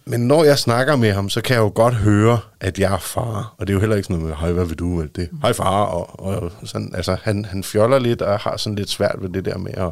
[0.04, 2.98] men når jeg snakker med ham, så kan jeg jo godt høre, at jeg er
[2.98, 3.54] far.
[3.58, 5.00] Og det er jo heller ikke sådan noget med, hej, hvad vil du?
[5.00, 5.84] Eller det, hej far.
[5.84, 9.44] Og, og sådan, altså, han, han fjoller lidt, og har sådan lidt svært ved det
[9.44, 9.90] der med at...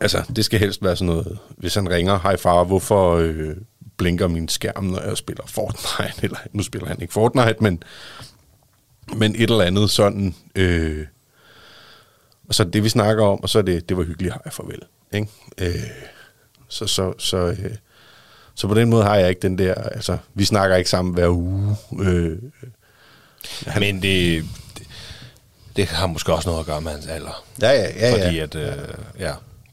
[0.00, 3.56] Altså, det skal helst være sådan noget, hvis han ringer, hej far, hvorfor øh,
[3.96, 6.14] blinker min skærm, når jeg spiller Fortnite?
[6.24, 7.82] Eller, nu spiller han ikke Fortnite, men,
[9.16, 10.34] men et eller andet sådan...
[10.54, 11.06] Øh,
[12.48, 14.78] og så det, vi snakker om, og så er det, det var hyggeligt, hej farvel.
[15.12, 15.28] Ikke?
[15.58, 15.74] Øh,
[16.68, 17.70] så, så, så, øh,
[18.54, 21.28] så på den måde har jeg ikke den der, altså, vi snakker ikke sammen hver
[21.28, 21.76] uge.
[22.00, 22.38] Øh,
[23.66, 24.44] Han, Men det,
[24.78, 24.86] det,
[25.76, 27.44] det har måske også noget at gøre med hans alder.
[27.62, 28.26] ja, ja, ja, ja.
[28.26, 28.72] Fordi at, øh,
[29.18, 29.32] ja,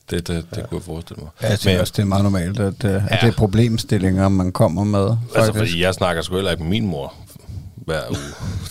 [0.10, 0.65] det, det, det ja.
[0.67, 1.30] kunne jeg forestille mig.
[1.41, 3.17] Ja, jeg synes Men- også, det er meget normalt, at, øh, at Ja.
[3.28, 5.08] det er problemstillinger, man kommer med.
[5.36, 5.58] Altså, faktisk.
[5.58, 7.13] fordi jeg snakker sgu heller ikke med min mor
[7.88, 8.17] hver uge.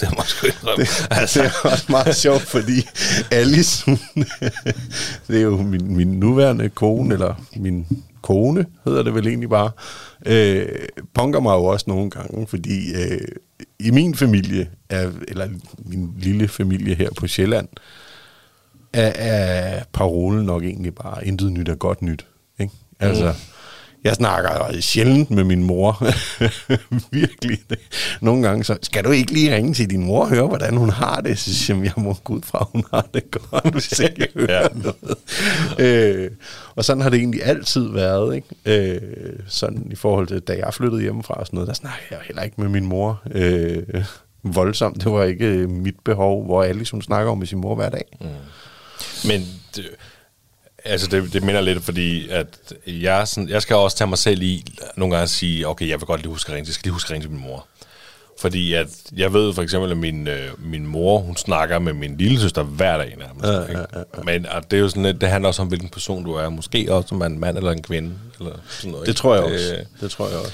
[0.01, 0.47] det må jeg sgu.
[0.47, 2.89] Det, altså, det er også meget sjovt, fordi
[3.31, 3.99] Alice, hun,
[5.29, 7.87] det er jo min, min nuværende kone, eller min
[8.23, 9.71] kone, hedder det vel egentlig bare,
[10.27, 10.69] øh,
[11.15, 13.21] punker mig jo også nogle gange, fordi øh,
[13.79, 15.49] i min familie, er, eller
[15.79, 17.69] min lille familie her på Sjælland,
[18.93, 22.27] er, er parolen nok egentlig bare, intet nyt er godt nyt.
[22.59, 22.73] Ikke?
[23.01, 23.35] Altså,
[24.07, 26.05] jeg snakker sjældent med min mor.
[27.13, 27.59] Virkelig.
[28.21, 30.91] Nogle gange så, skal du ikke lige ringe til din mor og høre, hvordan hun
[30.91, 31.39] har det?
[31.39, 34.53] Så siger jeg, jeg må gå ud fra, hun har det godt, hvis jeg høre
[34.63, 34.69] Ja.
[34.75, 35.17] noget.
[35.79, 36.31] Øh,
[36.77, 38.35] og sådan har det egentlig altid været.
[38.37, 38.49] Ikke?
[38.95, 39.01] Øh,
[39.49, 42.43] sådan i forhold til, da jeg flyttede hjemmefra og sådan noget, der snakker jeg heller
[42.43, 43.23] ikke med min mor.
[43.31, 43.83] Øh,
[44.43, 45.05] voldsomt.
[45.05, 47.89] Det var ikke øh, mit behov, hvor Alice hun snakker om med sin mor hver
[47.91, 48.05] dag.
[48.21, 48.27] Mm.
[49.29, 49.41] Men
[49.77, 49.85] det,
[50.87, 52.47] altså det, det minder lidt, fordi at
[52.87, 54.65] jeg, sådan, jeg skal også tage mig selv i
[54.97, 56.93] nogle gange at sige, okay, jeg vil godt lige huske at ringe, jeg skal lige
[56.93, 57.67] huske at ringe til min mor.
[58.41, 62.17] Fordi at jeg ved for eksempel, at min, øh, min mor, hun snakker med min
[62.17, 63.47] lille søster hver dag nærmest.
[63.47, 64.23] Ja, ja, ja, ja.
[64.25, 66.49] Men at det er jo sådan lidt, det handler også om, hvilken person du er.
[66.49, 68.13] Måske også om man er en mand eller en kvinde.
[68.39, 69.19] Eller sådan noget, Det ikke?
[69.19, 69.77] tror jeg også.
[70.01, 70.53] Det tror jeg også.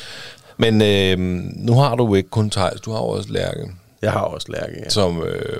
[0.56, 1.18] Men øh,
[1.56, 3.70] nu har du ikke kun Thijs, du har også Lærke,
[4.02, 4.88] Jeg har også lærke, ja.
[4.88, 5.56] som øh,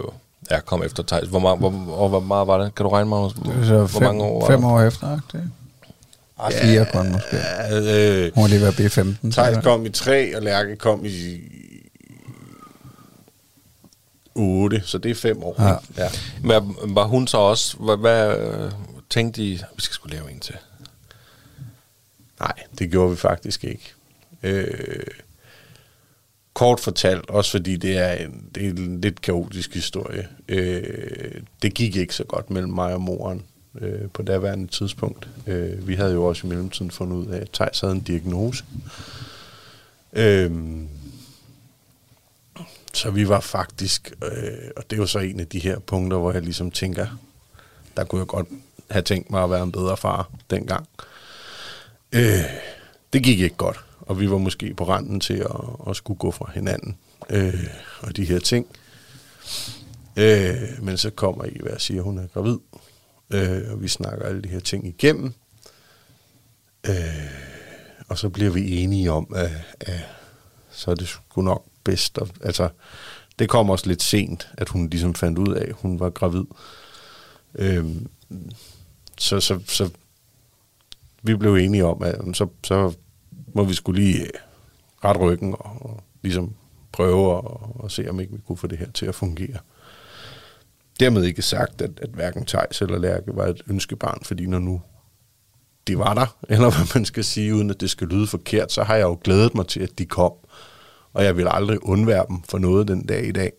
[0.50, 1.28] er kommet efter Thijs.
[1.28, 2.74] Hvor, meget, hvor, og hvor meget var det?
[2.74, 3.33] Kan du regne, Magnus?
[3.33, 4.70] Det så hvor fem, mange år fem det?
[4.70, 5.48] år efter, ikke?
[6.38, 7.37] Ah, fire kun måske.
[7.37, 9.33] Ja, øh, Hun var lige ved at blive 15.
[9.33, 11.40] Thijs kom i 3, og Lærke kom i
[14.35, 15.55] 8, så det er 5 år.
[15.59, 15.68] Ja.
[15.68, 15.76] Ja.
[15.98, 16.09] Ja.
[16.42, 18.72] Men var hun så også, hvad, hvad øh,
[19.11, 20.55] tænkte I, vi skal skulle lave en til?
[22.40, 23.92] Nej, det gjorde vi faktisk ikke.
[24.42, 25.05] Øh,
[26.55, 30.29] kort fortalt, også fordi det er en, det er en lidt kaotisk historie.
[30.49, 33.43] Øh, det gik ikke så godt mellem mig og moren
[33.81, 35.29] øh, på daværende tidspunkt.
[35.47, 38.65] Øh, vi havde jo også i mellemtiden fundet ud af, at Thijs havde en diagnose.
[40.12, 40.51] Øh,
[42.95, 46.19] så vi var faktisk, øh, og det er jo så en af de her punkter,
[46.19, 47.07] hvor jeg ligesom tænker,
[47.97, 48.49] der kunne jeg godt
[48.91, 50.88] have tænkt mig at være en bedre far dengang.
[52.12, 52.45] Øh,
[53.12, 56.31] det gik ikke godt, og vi var måske på randen til at, at skulle gå
[56.31, 56.96] fra hinanden
[57.31, 57.66] øh,
[58.01, 58.66] og de her ting.
[60.16, 62.59] Øh, men så kommer I og siger, at hun er gravid,
[63.31, 65.33] øh, og vi snakker alle de her ting igennem.
[66.88, 66.94] Øh,
[68.09, 70.01] og så bliver vi enige om, at, at
[70.70, 72.18] så er det sgu nok bedst.
[72.18, 72.68] At, altså,
[73.38, 76.44] det kom også lidt sent, at hun ligesom fandt ud af, at hun var gravid.
[77.55, 77.87] Øh,
[79.18, 79.90] så, så, så
[81.22, 82.94] vi blev enige om, at så, så
[83.53, 84.31] hvor vi skulle lige øh,
[85.05, 86.55] ret ryggen og, og ligesom
[86.93, 89.59] prøve at, og se, om ikke vi kunne få det her til at fungere.
[91.01, 94.83] Dermed ikke sagt, at, at hverken Tejs eller Lærke var et ønskebarn, fordi når nu
[95.87, 98.83] de var der, eller hvad man skal sige, uden at det skal lyde forkert, så
[98.83, 100.33] har jeg jo glædet mig til, at de kom.
[101.12, 103.53] Og jeg vil aldrig undvære dem for noget den dag i dag.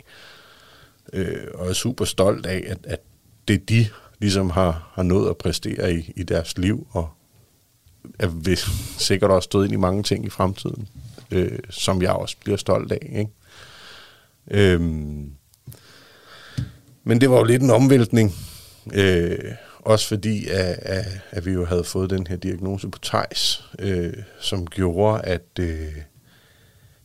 [1.13, 2.99] Øh, og er super stolt af, at, at
[3.47, 3.87] det de
[4.19, 7.09] ligesom har, har nået at præstere i, i deres liv, og
[8.19, 8.57] er vil
[8.97, 10.87] sikkert også stået ind i mange ting i fremtiden,
[11.31, 13.07] øh, som jeg også bliver stolt af.
[13.11, 13.31] Ikke?
[14.51, 15.31] Øhm,
[17.03, 18.35] men det var jo lidt en omvæltning,
[18.93, 19.37] øh,
[19.79, 24.13] også fordi, at, at, at vi jo havde fået den her diagnose på Tejs, øh,
[24.39, 25.93] som gjorde, at øh,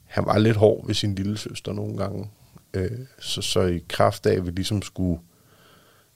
[0.04, 2.30] han var lidt hård ved sin lille søster nogle gange.
[2.74, 5.20] Øh, så, så i kraft af, at vi ligesom skulle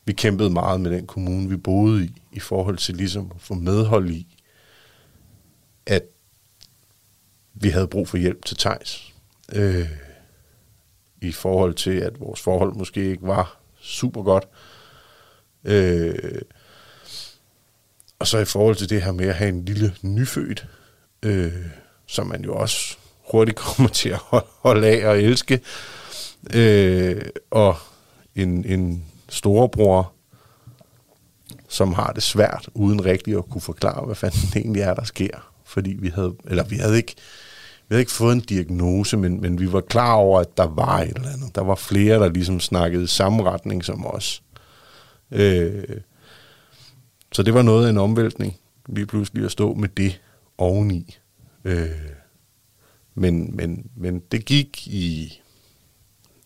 [0.05, 3.55] vi kæmpede meget med den kommune, vi boede i, i forhold til ligesom at få
[3.55, 4.32] medhold i,
[5.87, 6.03] at
[7.55, 9.13] vi havde brug for hjælp til Tejs.
[9.53, 9.89] Øh,
[11.21, 14.49] I forhold til, at vores forhold måske ikke var super godt.
[15.65, 16.43] Øh,
[18.19, 20.67] og så i forhold til det her med at have en lille nyfødt,
[21.23, 21.67] øh,
[22.07, 22.97] som man jo også
[23.31, 24.21] hurtigt kommer til at
[24.61, 25.61] holde, af og elske.
[26.55, 27.77] Øh, og
[28.35, 30.13] en, en storebror,
[31.69, 35.52] som har det svært, uden rigtigt at kunne forklare, hvad fanden egentlig er, der sker.
[35.73, 37.15] Fordi vi havde, eller vi havde ikke,
[37.89, 40.99] vi havde ikke fået en diagnose, men, men vi var klar over, at der var
[40.99, 41.55] et eller andet.
[41.55, 44.43] Der var flere, der ligesom snakkede i samme retning som os.
[45.31, 45.85] Øh,
[47.33, 48.57] så det var noget af en omvæltning,
[48.89, 50.21] lige pludselig at stå med det
[50.59, 51.17] oveni.
[51.65, 51.91] Øh,
[53.15, 55.41] men, men, men det gik i,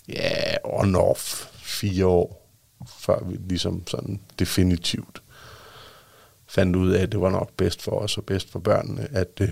[0.09, 2.53] ja, on-off fire år,
[2.99, 5.23] før vi ligesom sådan definitivt
[6.46, 9.40] fandt ud af, at det var nok bedst for os og bedst for børnene, at
[9.40, 9.48] øh,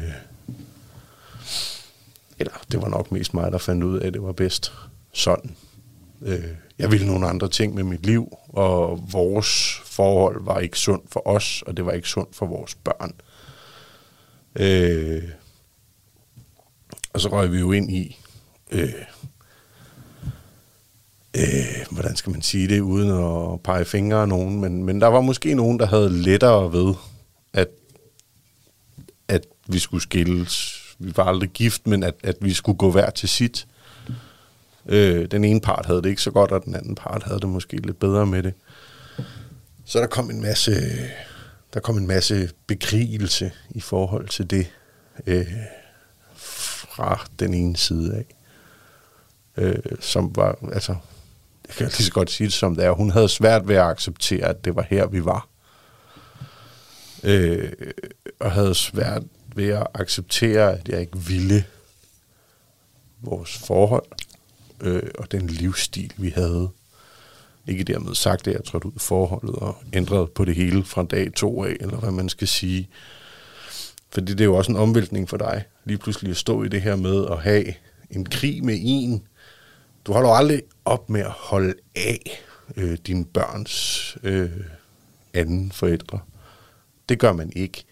[2.38, 4.72] eller det var nok mest mig, der fandt ud af, at det var bedst
[5.12, 5.56] sådan.
[6.22, 6.44] Øh,
[6.78, 11.28] jeg ville nogle andre ting med mit liv, og vores forhold var ikke sundt for
[11.28, 13.14] os, og det var ikke sundt for vores børn.
[14.56, 15.22] Øh,
[17.12, 18.18] og så røg vi jo ind i,
[18.70, 18.92] øh,
[21.34, 25.06] øh, hvordan skal man sige det, uden at pege fingre af nogen, men, men der
[25.06, 26.94] var måske nogen, der havde lettere ved,
[27.52, 27.68] at,
[29.28, 30.80] at vi skulle skilles.
[30.98, 33.66] Vi var aldrig gift, men at, at vi skulle gå hver til sit.
[34.86, 37.48] Øh, den ene part havde det ikke så godt, og den anden part havde det
[37.48, 38.54] måske lidt bedre med det.
[39.84, 40.72] Så der kom en masse,
[41.74, 44.66] der kom en masse bekrigelse i forhold til det
[45.26, 45.46] øh,
[46.34, 48.24] fra den ene side af.
[49.56, 50.94] Øh, som var, altså,
[51.68, 53.82] jeg kan lige så godt sige det som det er, hun havde svært ved at
[53.82, 55.48] acceptere, at det var her, vi var.
[57.22, 57.72] Øh,
[58.40, 59.22] og havde svært
[59.56, 61.64] ved at acceptere, at jeg ikke ville
[63.20, 64.04] vores forhold
[64.80, 66.68] øh, og den livsstil, vi havde.
[67.66, 71.02] Ikke dermed sagt, at jeg trådte ud af forholdet og ændrede på det hele fra
[71.02, 72.88] dag to af, eller hvad man skal sige.
[74.10, 76.82] Fordi det er jo også en omvæltning for dig, lige pludselig at stå i det
[76.82, 77.74] her med at have
[78.10, 79.22] en krig med en.
[80.06, 82.42] Du har jo aldrig op med at holde af
[82.76, 84.50] øh, dine børns øh,
[85.34, 86.18] anden forældre.
[87.08, 87.84] Det gør man ikke.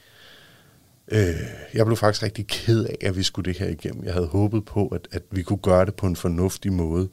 [1.09, 1.35] Øh,
[1.75, 4.05] jeg blev faktisk rigtig ked af, at vi skulle det her igennem.
[4.05, 7.09] Jeg havde håbet på, at, at vi kunne gøre det på en fornuftig måde.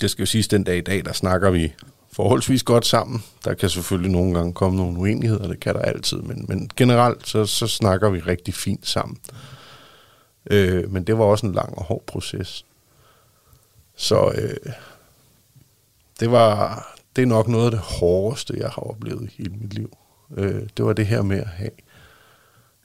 [0.00, 1.74] Det skal jo siges, den dag i dag, der snakker vi
[2.12, 3.22] forholdsvis godt sammen.
[3.44, 7.28] Der kan selvfølgelig nogle gange komme nogle uenigheder, det kan der altid, men, men generelt
[7.28, 9.18] så, så snakker vi rigtig fint sammen.
[10.50, 12.64] Øh, men det var også en lang og hård proces.
[13.96, 14.72] Så øh,
[16.20, 19.74] det var det er nok noget af det hårdeste, jeg har oplevet i hele mit
[19.74, 19.96] liv.
[20.36, 21.70] Øh, det var det her med at have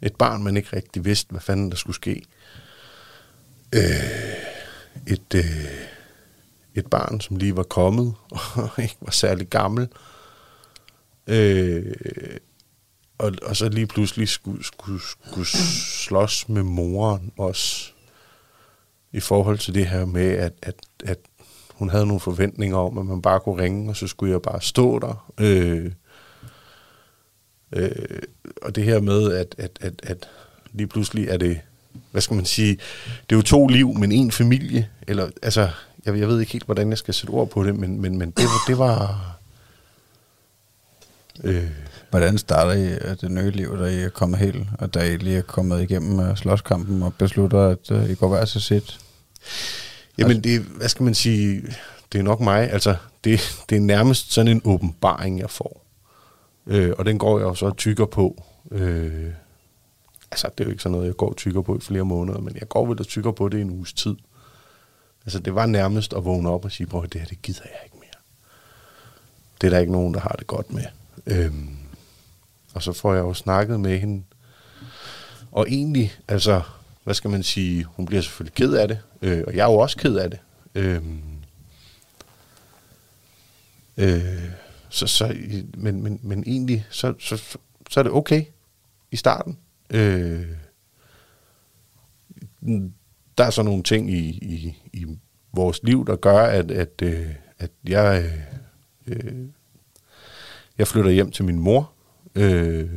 [0.01, 2.23] et barn, man ikke rigtig vidste, hvad fanden der skulle ske.
[3.75, 3.81] Øh,
[5.07, 5.65] et, øh,
[6.75, 8.13] et barn, som lige var kommet,
[8.55, 9.87] og ikke var særlig gammel.
[11.27, 11.95] Øh,
[13.17, 17.93] og, og så lige pludselig skulle, skulle, skulle slås med moren også,
[19.11, 21.17] i forhold til det her med, at, at, at
[21.73, 24.61] hun havde nogle forventninger om, at man bare kunne ringe, og så skulle jeg bare
[24.61, 25.31] stå der.
[25.39, 25.91] Øh,
[27.71, 27.91] øh,
[28.61, 30.29] og det her med, at, at, at, at
[30.73, 31.59] lige pludselig er det,
[32.11, 32.71] hvad skal man sige,
[33.29, 35.69] det er jo to liv, men en familie, eller altså,
[36.05, 38.31] jeg, jeg ved ikke helt, hvordan jeg skal sætte ord på det, men, men, men
[38.31, 39.38] det, var, det var...
[41.43, 41.69] Øh,
[42.09, 45.17] Hvordan starter I øh, det nye liv, da I er kommet helt, og da I
[45.17, 48.99] lige er kommet igennem øh, slåskampen og beslutter, at uh, I går hver til sit?
[50.17, 51.61] Jamen, altså, det, hvad skal man sige,
[52.11, 55.85] det er nok mig, altså, det, det er nærmest sådan en åbenbaring, jeg får.
[56.67, 58.43] Øh, og den går jeg jo så tykker på.
[58.71, 59.31] Øh,
[60.31, 62.55] altså, det er jo ikke sådan noget, jeg går tykker på i flere måneder, men
[62.59, 64.15] jeg går vel og tykker på det i en uges tid.
[65.25, 67.79] Altså, det var nærmest at vågne op og sige, prøv, det her, det gider jeg
[67.85, 68.21] ikke mere.
[69.61, 70.83] Det er der ikke nogen, der har det godt med.
[71.25, 71.77] Øhm,
[72.73, 74.23] og så får jeg jo snakket med hende.
[75.51, 76.61] Og egentlig, altså,
[77.03, 79.77] hvad skal man sige, hun bliver selvfølgelig ked af det, øh, og jeg er jo
[79.77, 80.39] også ked af det.
[80.75, 81.21] Øhm,
[83.97, 84.49] øh,
[84.89, 85.35] så, så,
[85.77, 87.57] men, men, men egentlig, så, så,
[87.89, 88.43] så er det okay
[89.11, 89.57] i starten.
[89.89, 90.47] Øh,
[93.37, 95.05] der er så nogle ting i, i, i
[95.53, 98.31] vores liv, der gør, at, at, øh, at jeg,
[99.07, 99.45] øh, øh
[100.79, 101.91] jeg flytter hjem til min mor.
[102.35, 102.89] Øh,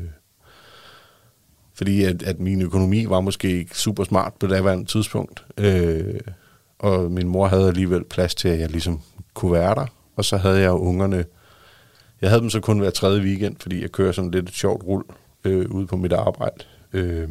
[1.74, 5.44] fordi at, at min økonomi var måske ikke super smart på det tidspunkt.
[5.58, 6.20] Øh,
[6.78, 9.00] og min mor havde alligevel plads til, at jeg ligesom
[9.34, 9.86] kunne være der.
[10.16, 11.24] Og så havde jeg jo ungerne...
[12.20, 14.84] Jeg havde dem så kun hver tredje weekend, fordi jeg kører sådan lidt et sjovt
[14.84, 15.04] rul
[15.44, 16.64] øh, ude på mit arbejde.
[16.92, 17.28] Øh,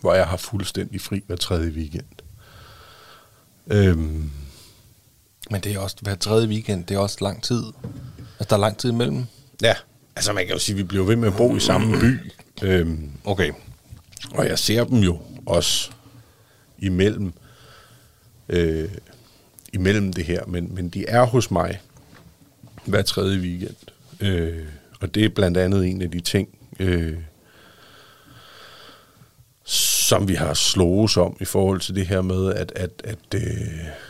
[0.00, 2.04] hvor jeg har fuldstændig fri hver tredje weekend.
[3.70, 3.98] Øh,
[5.50, 7.62] Men det er også hver tredje weekend, det er også lang tid.
[8.40, 9.24] Altså, der er lang tid imellem.
[9.62, 9.74] Ja,
[10.16, 12.32] altså man kan jo sige, at vi bliver ved med at bo i samme by.
[12.62, 13.10] Øhm.
[13.24, 13.52] Okay.
[14.30, 15.90] Og jeg ser dem jo også
[16.78, 17.32] imellem,
[18.48, 18.88] øh,
[19.72, 21.80] imellem det her, men, men de er hos mig
[22.84, 23.76] hver tredje weekend.
[24.20, 24.66] Øh,
[25.00, 26.48] og det er blandt andet en af de ting,
[26.80, 27.16] øh,
[29.64, 33.42] som vi har slået om i forhold til det her med, at, at, at, øh,
[33.42, 34.07] at,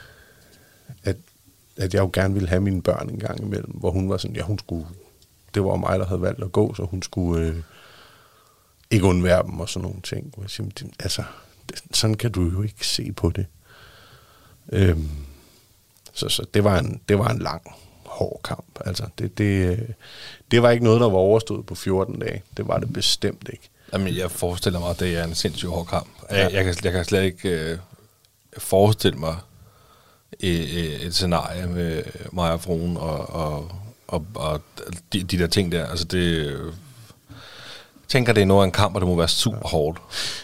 [1.78, 4.36] at jeg jo gerne ville have mine børn en gang imellem, hvor hun var sådan,
[4.36, 4.86] ja, hun skulle,
[5.54, 7.56] det var mig, der havde valgt at gå, så hun skulle øh,
[8.90, 10.34] ikke undvære dem og sådan nogle ting.
[10.40, 11.22] Jeg siger, "Men det- altså,
[11.92, 13.46] sådan kan du jo ikke se på det.
[14.72, 15.08] Øhm,
[16.12, 17.62] så, så det var en, det var en lang,
[18.06, 18.64] hård kamp.
[18.86, 19.88] Altså, det, det, øh,
[20.50, 22.42] det var ikke noget, der var overstået på 14 dage.
[22.56, 23.68] Det var det bestemt ikke.
[23.92, 26.08] Jamen, jeg forestiller mig, at det er en sindssygt hård kamp.
[26.30, 27.78] Jeg, jeg, kan, jeg kan slet ikke øh,
[28.58, 29.36] forestille mig
[30.40, 32.02] et, et scenarie med
[32.32, 33.70] mig og fruen og, og,
[34.08, 34.60] og, og
[35.12, 35.86] de, de der ting der.
[35.86, 36.56] Altså, det...
[38.08, 39.98] tænker, det er noget af en kamp, og det må være super hårdt.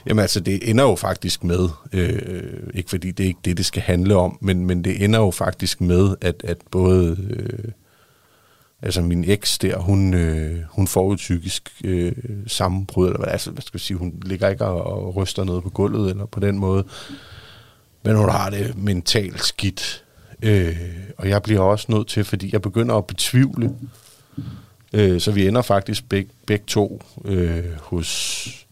[0.06, 3.66] Jamen altså, det ender jo faktisk med, øh, ikke fordi det er ikke det, det
[3.66, 7.72] skal handle om, men, men det ender jo faktisk med, at, at både, øh,
[8.82, 12.12] altså min eks der, hun, øh, hun får jo psykisk øh,
[12.46, 15.62] sammenbrud, eller hvad, altså, hvad skal jeg sige, hun ligger ikke og, og ryster noget
[15.62, 16.84] på gulvet, eller på den måde,
[18.04, 20.04] men hun har det mentalt skidt.
[20.42, 20.76] Øh,
[21.18, 23.74] og jeg bliver også nødt til, fordi jeg begynder at betvivle,
[24.92, 28.64] øh, så vi ender faktisk beg, begge to øh, hos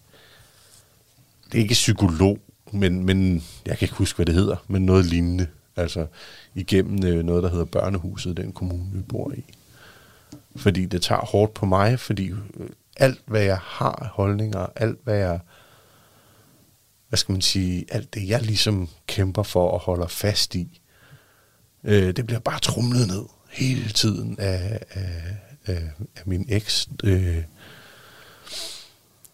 [1.53, 2.39] det er ikke psykolog,
[2.73, 5.47] men, men jeg kan ikke huske, hvad det hedder, men noget lignende.
[5.77, 6.07] Altså
[6.55, 9.45] igennem øh, noget, der hedder Børnehuset, den kommune, vi bor i.
[10.57, 15.17] Fordi det tager hårdt på mig, fordi øh, alt, hvad jeg har holdninger, alt, hvad
[15.17, 15.41] jeg,
[17.13, 20.81] hvad skal man sige, alt det, jeg ligesom kæmper for og holder fast i,
[21.85, 25.23] øh, det bliver bare trumlet ned hele tiden af, af,
[25.67, 26.89] af, af min eks.
[27.05, 27.43] Øh,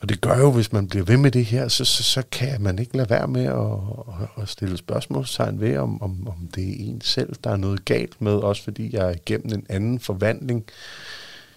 [0.00, 2.62] og det gør jo, hvis man bliver ved med det her, så, så, så kan
[2.62, 6.90] man ikke lade være med at, at, stille spørgsmålstegn ved, om, om, om det er
[6.90, 10.64] en selv, der er noget galt med, også fordi jeg er igennem en anden forvandling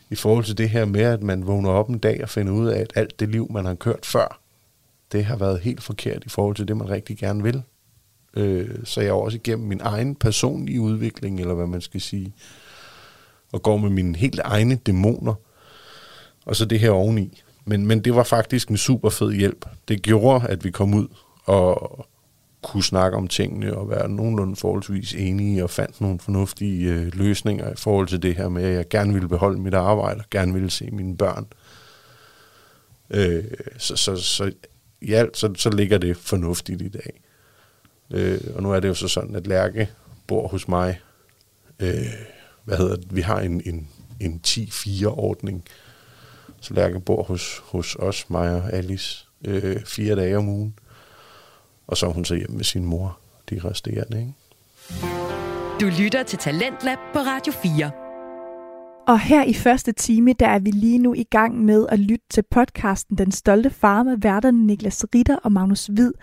[0.10, 2.68] i forhold til det her med, at man vågner op en dag og finder ud
[2.68, 4.41] af, at alt det liv, man har kørt før,
[5.12, 7.64] det har været helt forkert i forhold til det, man rigtig gerne vil.
[8.34, 12.34] Øh, så jeg er også igennem min egen personlige udvikling, eller hvad man skal sige,
[13.52, 15.34] og går med mine helt egne dæmoner,
[16.46, 17.42] og så det her oveni.
[17.66, 19.66] Men, men det var faktisk en super fed hjælp.
[19.88, 21.08] Det gjorde, at vi kom ud
[21.46, 22.08] og
[22.62, 27.72] kunne snakke om tingene og være nogenlunde forholdsvis enige og fandt nogle fornuftige øh, løsninger
[27.72, 30.54] i forhold til det her med, at jeg gerne ville beholde mit arbejde og gerne
[30.54, 31.48] ville se mine børn.
[33.10, 33.44] Øh,
[33.78, 34.52] så, så, så
[35.02, 37.22] i alt, så, så ligger det fornuftigt i dag.
[38.12, 39.90] Øh, og nu er det jo så sådan, at Lærke
[40.28, 41.00] bor hos mig.
[41.80, 42.06] Øh,
[42.64, 43.16] hvad hedder det?
[43.16, 43.88] Vi har en, en,
[44.20, 45.64] en 10-4-ordning.
[46.62, 50.80] Så Lærke bor hos, hos os, mig og Alice, øh, fire dage om ugen.
[51.88, 54.34] Og så er hun så hjemme med sin mor, de resterende, ikke?
[55.82, 58.01] Du lytter til Talentlab på Radio 4.
[59.08, 62.26] Og her i første time, der er vi lige nu i gang med at lytte
[62.30, 66.14] til podcasten Den Stolte Far med værterne Niklas Ritter og Magnus Hvid.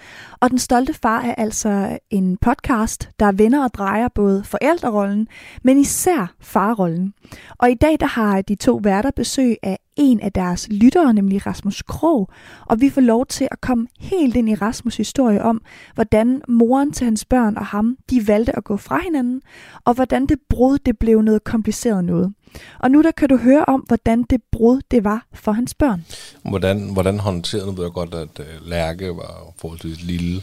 [0.41, 5.29] Og Den Stolte Far er altså en podcast, der vender og drejer både forældrerollen,
[5.63, 7.13] men især farrollen.
[7.59, 11.47] Og i dag der har de to værter besøg af en af deres lyttere, nemlig
[11.47, 12.29] Rasmus Krog,
[12.67, 15.63] og vi får lov til at komme helt ind i Rasmus' historie om,
[15.95, 19.43] hvordan moren til hans børn og ham, de valgte at gå fra hinanden,
[19.85, 22.35] og hvordan det brud, det blev noget kompliceret noget.
[22.79, 26.05] Og nu der kan du høre om, hvordan det brud, det var for hans børn.
[26.43, 30.43] Hvordan, hvordan håndterede, nu ved jeg godt, at øh, Lærke var forholdsvis lille,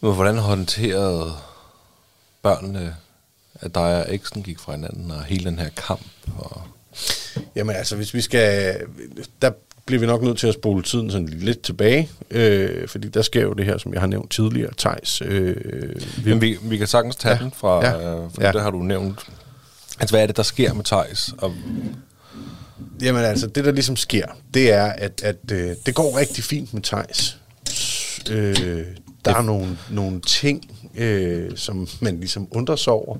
[0.00, 1.32] men hvordan håndterede
[2.42, 2.96] børnene,
[3.54, 6.06] at dig og eksen gik fra hinanden, og hele den her kamp?
[6.38, 6.62] Og
[7.56, 8.76] Jamen altså, hvis vi skal...
[9.42, 9.50] Der
[9.86, 13.42] bliver vi nok nødt til at spole tiden sådan lidt tilbage, øh, fordi der sker
[13.42, 15.22] jo det her, som jeg har nævnt tidligere, Tejs.
[15.24, 15.56] Øh,
[16.24, 17.42] vi, vi, vi kan sagtens tage Ja.
[17.44, 17.92] den fra, Ja.
[17.96, 18.46] øh, for Ja.
[18.46, 18.52] ja.
[18.52, 19.18] det har du nævnt.
[20.00, 21.30] Altså, hvad er det, der sker med Thijs?
[21.38, 21.54] Og,
[23.02, 26.74] Jamen altså, det der ligesom sker, det er, at, at øh, det går rigtig fint
[26.74, 27.38] med Tejs.
[28.30, 28.84] Øh,
[29.24, 33.16] der er nogle, nogle ting, øh, som man ligesom undrer sig over.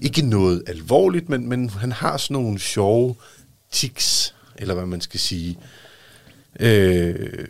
[0.00, 3.14] Ikke noget alvorligt, men, men han har sådan nogle sjove
[3.70, 5.58] tics, eller hvad man skal sige.
[6.60, 7.48] Øh,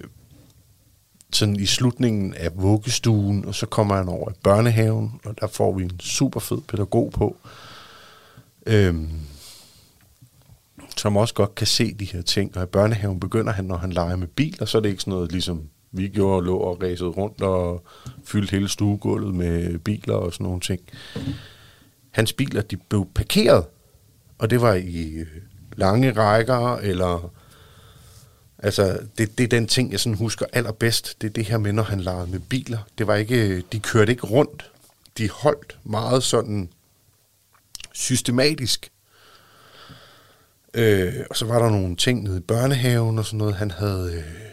[1.33, 5.73] sådan i slutningen af vuggestuen, og så kommer han over i børnehaven, og der får
[5.73, 7.37] vi en super fed pædagog på.
[8.67, 9.09] Øhm,
[10.97, 12.57] som også godt kan se de her ting.
[12.57, 15.13] Og i børnehaven begynder han, når han leger med biler, så er det ikke sådan
[15.13, 17.85] noget, ligesom vi gjorde, lå og ræsede rundt og
[18.25, 20.81] fyldte hele stuegulvet med biler og sådan nogle ting.
[22.13, 23.65] Hans biler, de blev parkeret,
[24.39, 25.27] og det var i øh,
[25.77, 27.33] lange rækker, eller
[28.63, 31.23] Altså, det, det er den ting, jeg sådan husker allerbedst.
[31.23, 32.79] Det er det her med, når han legede med biler.
[32.99, 34.71] Det var ikke, øh, de kørte ikke rundt.
[35.19, 36.69] De holdt meget sådan
[37.93, 38.93] systematisk.
[40.75, 44.15] Øh, og så var der nogle ting nede i børnehaven og sådan noget, han havde...
[44.15, 44.52] Øh,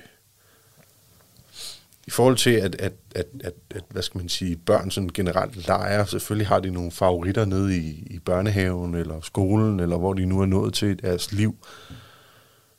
[2.09, 5.67] i forhold til, at, at, at, at, at, hvad skal man sige, børn sådan generelt
[5.67, 10.25] leger, selvfølgelig har de nogle favoritter nede i, i børnehaven eller skolen, eller hvor de
[10.25, 11.55] nu er nået til i deres liv.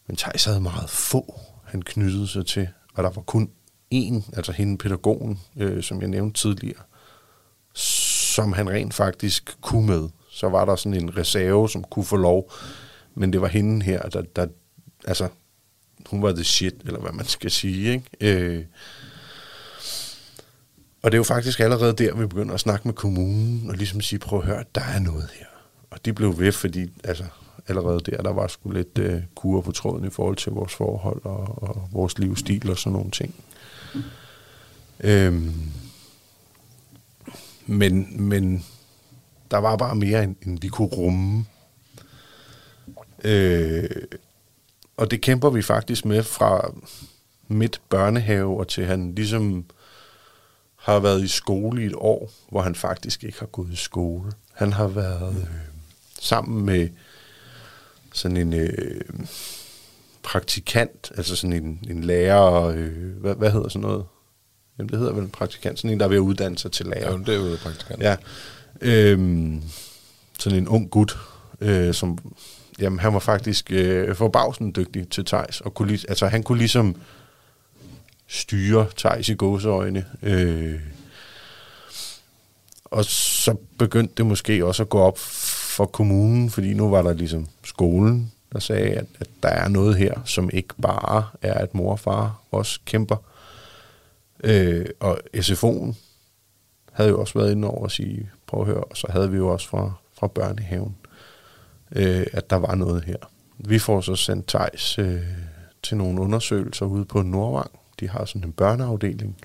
[0.07, 3.51] Men Thijs havde meget få, han knyttede sig til, og der var kun
[3.95, 6.83] én, altså hende pædagogen, øh, som jeg nævnte tidligere,
[7.75, 10.09] som han rent faktisk kunne med.
[10.31, 12.53] Så var der sådan en reserve, som kunne få lov,
[13.15, 14.47] men det var hende her, der, der
[15.05, 15.29] altså,
[16.07, 18.07] hun var the shit, eller hvad man skal sige, ikke?
[18.21, 18.65] Øh,
[21.03, 24.01] og det er jo faktisk allerede der, vi begynder at snakke med kommunen, og ligesom
[24.01, 25.47] sige, prøv at høre, der er noget her.
[25.91, 27.25] Og det blev ved, fordi altså,
[27.69, 31.21] allerede der, der var sgu lidt øh, kur på tråden i forhold til vores forhold
[31.25, 33.35] og, og vores livsstil og sådan nogle ting.
[35.01, 35.73] Øhm,
[37.67, 38.65] men, men
[39.51, 41.45] der var bare mere, end, end vi kunne rumme.
[43.25, 43.91] Øh,
[44.97, 46.75] og det kæmper vi faktisk med fra
[47.49, 49.65] midt børnehave og til han ligesom
[50.81, 54.33] har været i skole i et år, hvor han faktisk ikke har gået i skole.
[54.53, 55.47] Han har været øh,
[56.21, 56.89] sammen med
[58.15, 59.01] sådan en øh,
[60.23, 64.05] praktikant, altså sådan en, en lærer, øh, hvad, hvad hedder sådan noget?
[64.79, 66.87] Jamen, det hedder vel en praktikant, sådan en, der er ved at uddanne sig til
[66.87, 67.11] lærer.
[67.11, 68.03] Ja, det er jo praktikant.
[68.03, 68.17] Ja.
[68.81, 69.63] Øhm,
[70.39, 71.19] sådan en ung gut,
[71.61, 72.19] øh, som,
[72.79, 76.97] jamen han var faktisk øh, forbavsende dygtig til Tejs, og kunne, altså han kunne ligesom
[78.31, 80.05] styre Thijs i gåseøjne.
[80.23, 80.81] Øh,
[82.85, 85.19] og så begyndte det måske også at gå op
[85.77, 89.97] for kommunen, fordi nu var der ligesom skolen, der sagde, at, at der er noget
[89.97, 93.17] her, som ikke bare er, at mor og far også kæmper.
[94.45, 95.95] Øh, og SFO'en
[96.93, 99.37] havde jo også været inde over at sige, prøv at høre, og så havde vi
[99.37, 100.97] jo også fra, fra børnehaven,
[101.93, 103.17] øh, at der var noget her.
[103.59, 105.23] Vi får så sendt Thijs øh,
[105.83, 107.80] til nogle undersøgelser ude på Nordvang.
[108.01, 109.37] De har sådan en børneafdeling,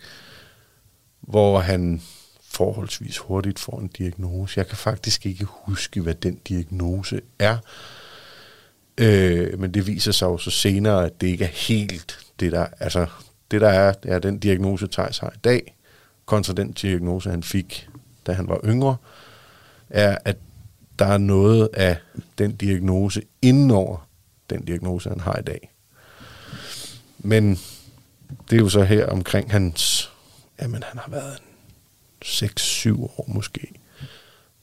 [1.21, 2.01] hvor han
[2.41, 4.59] forholdsvis hurtigt får en diagnose.
[4.59, 7.57] Jeg kan faktisk ikke huske, hvad den diagnose er.
[8.97, 12.67] Øh, men det viser sig jo så senere, at det ikke er helt det, der,
[12.79, 13.05] altså,
[13.51, 15.75] det der er, det er den diagnose, Thijs har i dag,
[16.25, 17.89] kontra den diagnose, han fik,
[18.27, 18.97] da han var yngre,
[19.89, 20.37] er, at
[20.99, 21.97] der er noget af
[22.37, 24.07] den diagnose indenover
[24.49, 25.71] den diagnose, han har i dag.
[27.19, 27.59] Men
[28.49, 30.11] det er jo så her omkring hans,
[30.61, 31.39] jamen han har været
[32.25, 33.71] 6-7 år måske,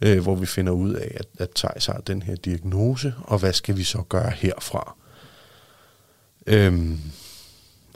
[0.01, 3.53] øh, hvor vi finder ud af, at, at Thijs har den her diagnose, og hvad
[3.53, 4.97] skal vi så gøre herfra?
[6.47, 7.01] Øhm,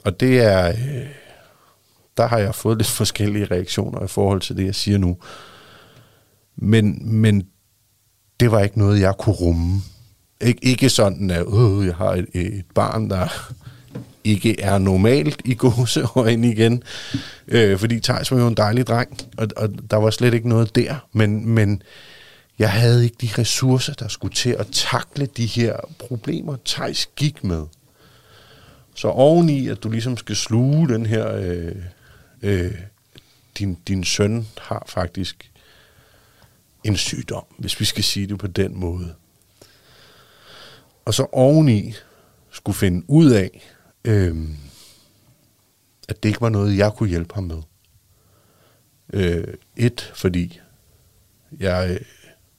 [0.03, 1.07] og det er, øh,
[2.17, 5.17] der har jeg fået lidt forskellige reaktioner i forhold til det, jeg siger nu.
[6.55, 7.47] Men, men
[8.39, 9.81] det var ikke noget, jeg kunne rumme.
[10.43, 13.53] Ik- ikke sådan, at øh, jeg har et, et barn, der
[14.23, 16.83] ikke er normalt i gåseøjne igen.
[17.47, 20.75] Øh, fordi Thijs var jo en dejlig dreng, og, og der var slet ikke noget
[20.75, 21.07] der.
[21.13, 21.81] Men, men
[22.59, 27.43] jeg havde ikke de ressourcer, der skulle til at takle de her problemer, Thijs gik
[27.43, 27.63] med.
[28.95, 31.35] Så oveni, at du ligesom skal sluge den her...
[31.35, 31.75] Øh,
[32.41, 32.71] øh,
[33.59, 35.51] din, din søn har faktisk
[36.83, 39.13] en sygdom, hvis vi skal sige det på den måde.
[41.05, 41.93] Og så oveni
[42.51, 43.76] skulle finde ud af,
[44.07, 44.49] øh,
[46.09, 47.61] at det ikke var noget, jeg kunne hjælpe ham med.
[49.13, 50.59] Øh, et, fordi
[51.59, 52.05] jeg, øh,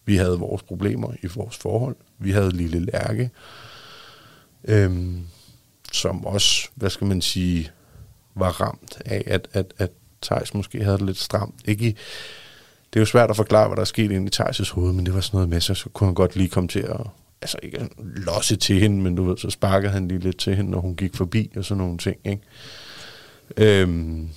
[0.05, 1.96] vi havde vores problemer i vores forhold.
[2.18, 3.30] Vi havde lille Lærke,
[4.64, 5.16] øh,
[5.92, 7.70] som også, hvad skal man sige,
[8.34, 9.90] var ramt af, at, at, at
[10.22, 11.55] Thijs måske havde det lidt stramt.
[11.64, 11.96] Ikke i,
[12.92, 15.07] det er jo svært at forklare, hvad der er sket inde i Thijs' hoved, men
[15.07, 17.01] det var sådan noget med så kunne han godt lige komme til at,
[17.43, 20.70] altså ikke losse til hende, men du ved, så sparkede han lige lidt til hende,
[20.70, 22.43] når hun gik forbi, og sådan nogle ting, ikke?
[23.57, 24.28] Øhm,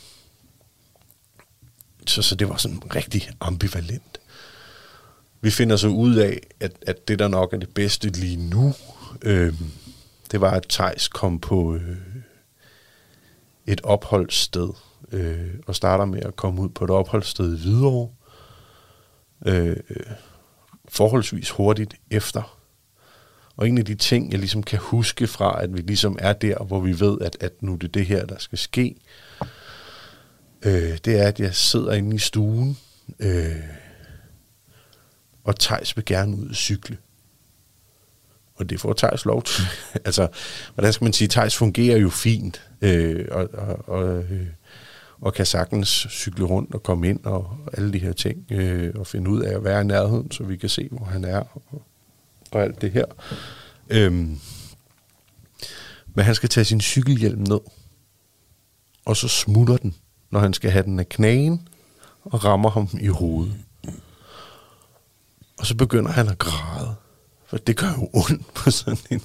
[2.08, 4.22] så, så det var sådan rigtig ambivalent.
[5.42, 8.74] Vi finder så ud af, at, at det, der nok er det bedste lige nu,
[9.22, 9.72] øhm,
[10.32, 11.98] det var, at Tejs kom på øh,
[13.66, 14.70] et opholdssted,
[15.12, 18.10] øh, og starter med at komme ud på et opholdssted i Hvidovre,
[19.46, 19.78] øh,
[20.90, 22.61] forholdsvis hurtigt efter.
[23.62, 26.64] Og en af de ting, jeg ligesom kan huske fra, at vi ligesom er der,
[26.64, 28.96] hvor vi ved, at, at nu det er det her, der skal ske,
[30.66, 32.78] øh, det er, at jeg sidder inde i stuen,
[33.20, 33.56] øh,
[35.44, 36.98] og Tejs vil gerne ud og cykle.
[38.56, 39.64] Og det får Thijs lov til.
[40.06, 40.28] altså,
[40.74, 44.48] hvordan skal man sige, Thijs fungerer jo fint, øh, og, og, og, øh,
[45.22, 49.08] og kan sagtens cykle rundt og komme ind og alle de her ting, øh, og
[49.08, 51.40] finde ud af at være i nærheden, så vi kan se, hvor han er,
[51.72, 51.82] og,
[52.52, 53.06] og alt det her.
[53.90, 54.40] Øhm,
[56.16, 57.60] men han skal tage sin cykelhjelm ned,
[59.06, 59.96] og så smutter den,
[60.30, 61.68] når han skal have den af knagen,
[62.24, 63.56] og rammer ham i hovedet.
[65.60, 66.96] Og så begynder han at græde.
[67.46, 69.22] For det gør jo ondt på sådan en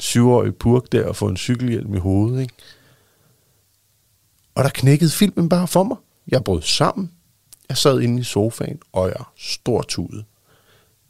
[0.00, 2.54] syvårig purk der at få en cykelhjelm i hovedet, ikke?
[4.54, 5.96] Og der knækkede filmen bare for mig.
[6.28, 7.12] Jeg brød sammen.
[7.68, 10.24] Jeg sad inde i sofaen, og jeg stortudede.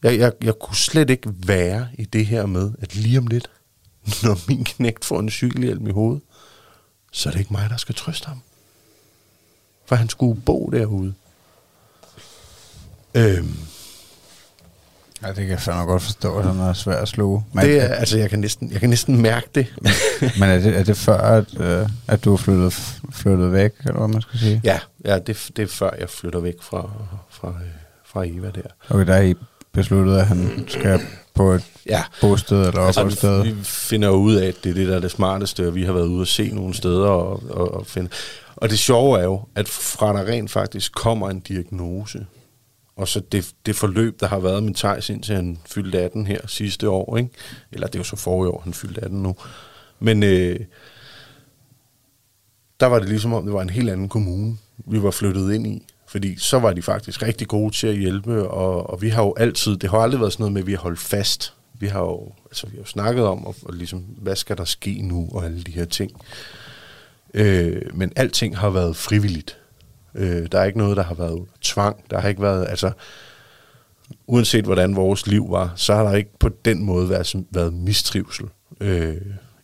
[0.07, 3.51] Jeg, jeg, jeg kunne slet ikke være i det her med, at lige om lidt,
[4.23, 6.23] når min knægt får en cykelhjelm i hovedet,
[7.13, 8.41] så er det ikke mig, der skal trøste ham.
[9.87, 11.15] For han skulle bo derude.
[13.15, 13.57] Øhm,
[15.23, 17.45] Ja, det kan jeg fandme godt forstå, at han er svær at sluge.
[17.53, 19.67] Men, det er, altså, jeg kan, næsten, jeg kan næsten mærke det.
[20.41, 22.73] men er, det, er det før, at, øh, at du er flyttet,
[23.13, 24.61] flyttet væk, eller hvad man skal sige?
[24.65, 26.91] ja, ja det, det er før jeg flytter væk fra,
[27.31, 27.71] fra, øh,
[28.05, 28.95] fra Eva der.
[28.95, 29.35] Okay, der er I
[29.77, 31.01] besluttet, at han skal
[31.35, 33.45] på et Ja, bosted eller altså, opholdssted.
[33.45, 35.93] vi finder ud af, at det er det, der er det smarteste, og vi har
[35.93, 38.11] været ude og se nogle steder og, og, og finde.
[38.57, 42.27] Og det sjove er jo, at fra der rent faktisk kommer en diagnose,
[42.97, 46.41] og så det, det forløb, der har været med Thijs indtil han fyldte 18 her
[46.47, 47.31] sidste år, ikke?
[47.73, 49.37] eller det er jo så forrige år, han fyldte 18 nu.
[50.01, 50.61] Men øh,
[52.81, 55.67] der var det ligesom om, det var en helt anden kommune, vi var flyttet ind
[55.67, 55.87] i.
[56.09, 59.35] Fordi så var de faktisk rigtig gode til at hjælpe, og, og vi har jo
[59.37, 61.55] altid, det har aldrig været sådan noget med, at vi har holdt fast.
[61.79, 64.65] Vi har jo, altså, vi har jo snakket om, og, og ligesom, hvad skal der
[64.65, 66.13] ske nu, og alle de her ting.
[67.35, 69.59] Øh, men alting har været frivilligt.
[70.15, 72.11] Øh, der er ikke noget, der har været tvang.
[72.11, 72.93] Der har ikke været, altså,
[74.27, 78.47] uanset hvordan vores liv var, så har der ikke på den måde været, været mistrivsel
[78.81, 79.17] øh,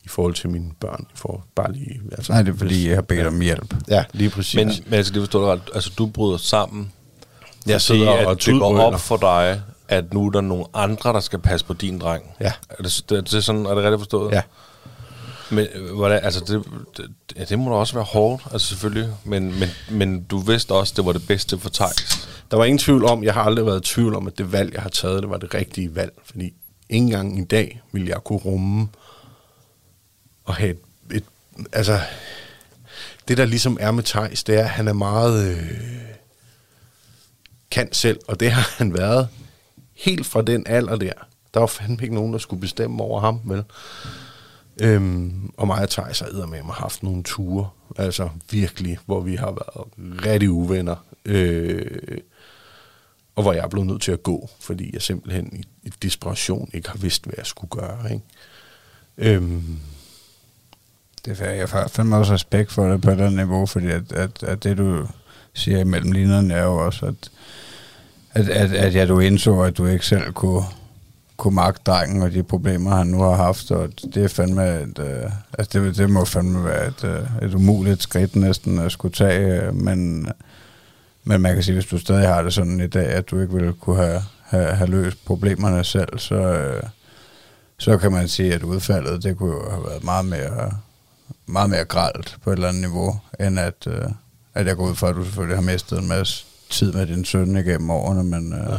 [0.04, 1.06] i forhold til mine børn.
[1.14, 3.74] I forhold, bare lige, altså, Nej, det er fordi, jeg har bedt om hjælp.
[3.88, 4.54] Ja, lige præcis.
[4.54, 5.70] Men, men jeg skal lige forstå dig ret.
[5.74, 6.92] Altså, du bryder sammen,
[7.66, 11.12] jeg sidder at og det går op for dig, at nu er der nogle andre,
[11.12, 12.24] der skal passe på din dreng.
[12.40, 12.52] Ja.
[12.70, 14.32] Er det, det, det er sådan, er det rigtigt forstået?
[14.32, 14.42] Ja.
[15.50, 16.62] Men hvordan, altså det,
[16.96, 19.08] det, ja, det må da også være hårdt, altså selvfølgelig.
[19.24, 22.28] Men, men, men du vidste også, det var det bedste for Thijs.
[22.50, 24.74] Der var ingen tvivl om, jeg har aldrig været i tvivl om, at det valg,
[24.74, 26.12] jeg har taget, det var det rigtige valg.
[26.24, 26.52] Fordi
[26.88, 28.88] ingen gang i dag ville jeg kunne rumme
[30.44, 30.78] og have et,
[31.12, 31.24] et
[31.72, 32.00] altså,
[33.28, 35.72] det der ligesom er med Thijs, det er, at han er meget øh,
[37.70, 39.28] kan selv, og det har han været
[39.94, 41.12] helt fra den alder der.
[41.54, 43.64] Der var fandme ikke nogen, der skulle bestemme over ham, vel?
[44.80, 47.68] Øhm, og mig og Thijs har med har haft nogle ture,
[47.98, 49.88] altså virkelig, hvor vi har været
[50.26, 50.96] rigtig uvenner.
[51.24, 52.18] Øh,
[53.34, 56.70] og hvor jeg er blevet nødt til at gå, fordi jeg simpelthen i, i desperation
[56.74, 58.12] ikke har vidst, hvad jeg skulle gøre.
[58.12, 58.24] Ikke?
[59.16, 59.78] Øhm,
[61.24, 61.50] det er.
[61.50, 64.78] Jeg har fandme også respekt for det på det niveau, fordi at, at, at det,
[64.78, 65.06] du
[65.54, 67.30] siger imellem linjerne, er jo også, at,
[68.30, 70.62] at, at, at ja, du indså, at du ikke selv kunne,
[71.36, 74.98] kunne magte drengen og de problemer, han nu har haft, og det er fandme et,
[74.98, 79.14] øh, altså det, det må fandme være et, øh, et umuligt skridt næsten at skulle
[79.14, 80.28] tage, øh, men,
[81.24, 83.54] men man kan sige, hvis du stadig har det sådan i dag, at du ikke
[83.54, 86.82] ville kunne have, have, have løst problemerne selv, så, øh,
[87.78, 90.72] så kan man sige, at udfaldet, det kunne jo have været meget mere,
[91.52, 94.04] meget mere gralt på et eller andet niveau, end at, øh,
[94.54, 97.24] at jeg går ud fra, at du selvfølgelig har mistet en masse tid med din
[97.24, 98.78] søn igennem årene, men, øh,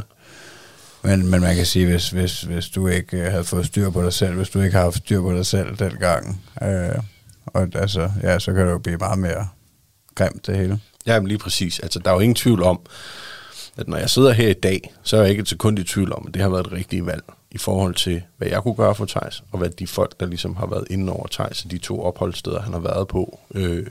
[1.01, 4.03] men, men man kan sige, hvis, hvis, hvis du ikke øh, havde fået styr på
[4.03, 6.95] dig selv, hvis du ikke har haft styr på dig selv dengang, øh,
[7.45, 9.47] og altså, ja, så kan det jo blive meget mere
[10.15, 10.79] grimt det hele.
[11.05, 11.79] ja, men lige præcis.
[11.79, 12.79] Altså, der er jo ingen tvivl om,
[13.77, 16.13] at når jeg sidder her i dag, så er jeg ikke et sekund i tvivl
[16.13, 18.95] om, at det har været det rigtige valg i forhold til, hvad jeg kunne gøre
[18.95, 22.03] for Tejs, og hvad de folk, der ligesom har været inde over Tejs, de to
[22.03, 23.85] opholdssteder, han har været på, øh,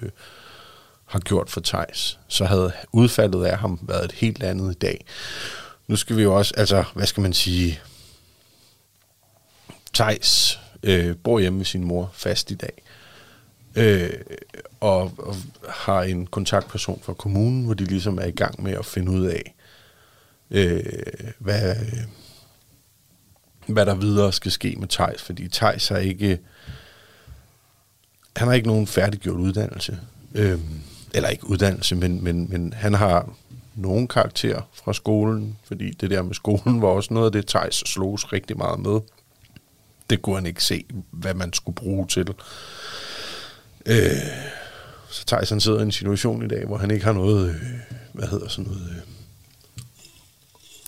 [1.06, 5.04] har gjort for Tejs, Så havde udfaldet af ham været et helt andet i dag.
[5.88, 7.80] Nu skal vi jo også, altså, hvad skal man sige,
[9.92, 12.82] Tejs øh, bor hjemme med sin mor fast i dag,
[13.76, 14.10] øh,
[14.80, 15.36] og, og
[15.68, 19.26] har en kontaktperson fra kommunen, hvor de ligesom er i gang med at finde ud
[19.26, 19.54] af,
[20.50, 20.82] øh,
[21.38, 21.76] hvad,
[23.66, 26.38] hvad der videre skal ske med Thijs, fordi Thijs har ikke,
[28.36, 29.98] han har ikke nogen færdiggjort uddannelse,
[30.34, 30.58] øh,
[31.14, 33.32] eller ikke uddannelse, men, men, men han har
[33.74, 37.74] nogen karakter fra skolen, fordi det der med skolen var også noget af det, Thijs
[37.74, 39.00] slogs rigtig meget med.
[40.10, 42.34] Det kunne han ikke se, hvad man skulle bruge til.
[43.86, 43.96] Øh,
[45.10, 47.56] så Thijs han sidder i en situation i dag, hvor han ikke har noget, øh,
[48.12, 49.02] hvad hedder sådan noget, øh,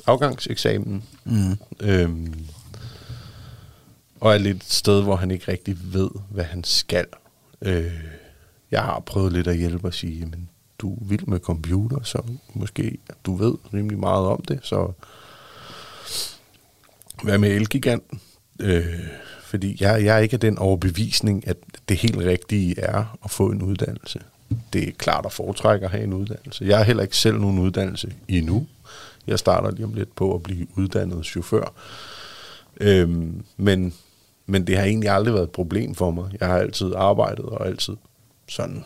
[0.06, 1.02] afgangseksamen.
[1.24, 1.58] Mm.
[1.80, 2.34] Øhm,
[4.24, 7.06] og er lidt et sted, hvor han ikke rigtig ved, hvad han skal.
[7.62, 7.92] Øh,
[8.70, 10.48] jeg har prøvet lidt at hjælpe og sige, men
[10.78, 12.22] du er vild med computer, så
[12.54, 14.92] måske du ved rimelig meget om det, så
[17.22, 18.20] hvad med Elgiganten?
[18.60, 19.00] Øh,
[19.42, 21.56] fordi jeg, jeg er ikke af den overbevisning, at
[21.88, 24.20] det helt rigtige er at få en uddannelse.
[24.72, 26.64] Det er klart at foretrække at have en uddannelse.
[26.64, 28.66] Jeg har heller ikke selv nogen uddannelse endnu.
[29.26, 31.72] Jeg starter lige om lidt på at blive uddannet chauffør.
[32.80, 33.94] Øhm, men,
[34.46, 36.30] men det har egentlig aldrig været et problem for mig.
[36.40, 37.96] Jeg har altid arbejdet og altid
[38.48, 38.84] sådan,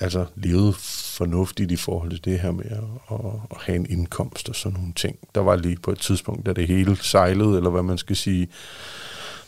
[0.00, 0.74] altså levet
[1.16, 2.78] fornuftigt i forhold til det her med at,
[3.10, 5.18] at, at have en indkomst og sådan nogle ting.
[5.34, 8.48] Der var lige på et tidspunkt, da det hele sejlede, eller hvad man skal sige,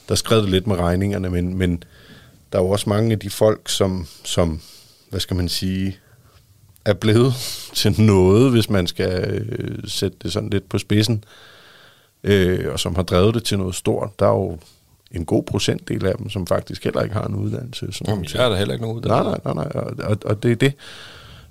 [0.08, 1.82] der skred det lidt med regningerne, men, men
[2.52, 4.60] der er jo også mange af de folk, som, som
[5.10, 5.96] hvad skal man sige,
[6.84, 7.34] er blevet
[7.74, 11.24] til noget, hvis man skal øh, sætte det sådan lidt på spidsen,
[12.24, 14.10] øh, og som har drevet det til noget stort.
[14.18, 14.58] Der er jo
[15.10, 17.86] en god procentdel af dem, som faktisk heller ikke har en uddannelse.
[17.92, 19.24] Sådan Jamen, jeg har da heller ikke nogen uddannelse.
[19.24, 19.82] Nej, nej, nej, nej.
[19.82, 20.74] Og, og, og det er det.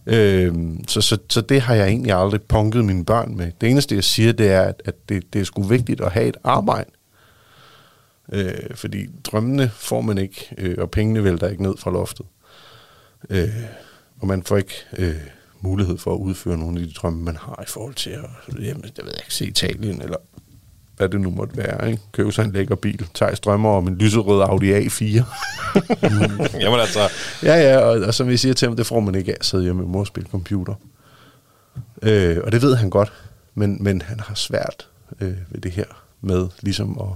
[0.06, 0.54] Øh,
[0.88, 3.52] så, så, så det har jeg egentlig aldrig punket mine børn med.
[3.62, 6.28] Det eneste, jeg siger, det er, at, at det, det er sgu vigtigt at have
[6.28, 6.90] et arbejde.
[8.34, 12.26] Øh, fordi drømmene får man ikke, øh, og pengene vælter ikke ned fra loftet.
[13.30, 13.50] Øh,
[14.20, 15.16] og man får ikke øh,
[15.62, 18.84] mulighed for at udføre nogle af de drømme, man har i forhold til at, jamen,
[18.98, 20.18] jeg ved ikke, se Italien, eller
[20.98, 22.04] hvad det nu måtte være, ikke?
[22.12, 25.04] Købe sig en lækker bil, Thijs drømmer om en lyserød Audi A4.
[26.64, 27.10] Jamen altså,
[27.44, 29.46] ja, ja, og, og som jeg siger til ham, det får man ikke af at
[29.46, 30.74] sidde hjemme med mor og spille computer.
[32.02, 33.14] Øh, og det ved han godt,
[33.56, 34.88] men, men han har svært
[35.22, 35.86] øh, ved det her
[36.22, 37.16] med ligesom at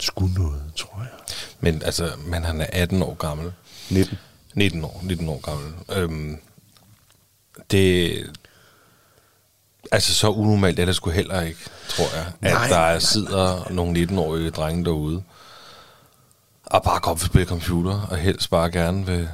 [0.00, 1.36] skulle noget, tror jeg.
[1.60, 3.52] men, altså, men han er 18 år gammel.
[3.90, 4.18] 19.
[4.54, 5.72] 19 år, 19 år gammel.
[5.96, 6.36] Øhm,
[7.70, 8.12] det...
[9.92, 11.58] Altså, så unormalt er det sgu heller ikke,
[11.88, 12.24] tror jeg.
[12.42, 15.22] At Nej, der nej, sidder nogle 19-årige drenge derude,
[16.66, 19.28] og bare godt vil spille computer, og helst bare gerne vil...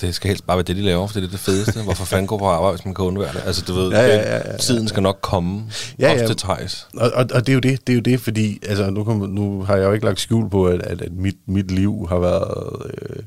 [0.00, 1.82] Det skal helst bare være det, de laver, for det er det, fedeste.
[1.84, 3.42] Hvorfor fanden gå på arbejde, hvis man kan undvære det?
[3.46, 5.64] Altså, du ved, Ja, ja, ja, ja, tiden skal nok komme.
[5.98, 6.26] Ja, også ja.
[6.26, 6.88] til Thijs.
[6.96, 9.16] Og, og, og det er jo det, det er jo det, fordi altså, nu, kom,
[9.16, 12.18] nu har jeg jo ikke lagt skjul på, at, at, at mit, mit liv har
[12.18, 13.22] været, øh,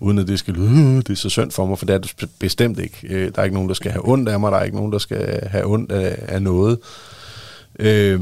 [0.00, 1.98] uden at det skal lyde, øh, det er så synd for mig, for det er
[1.98, 2.98] det bestemt ikke.
[3.08, 4.92] Øh, der er ikke nogen, der skal have ondt af mig, der er ikke nogen,
[4.92, 6.78] der skal have ondt af, af noget.
[7.78, 8.20] Øh,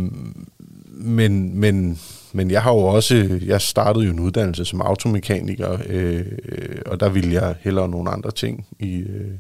[0.89, 2.01] men, men,
[2.33, 6.25] men jeg har jo også, jeg startede jo en uddannelse som automekaniker, øh,
[6.87, 9.31] og der ville jeg hellere nogle andre ting i, øh,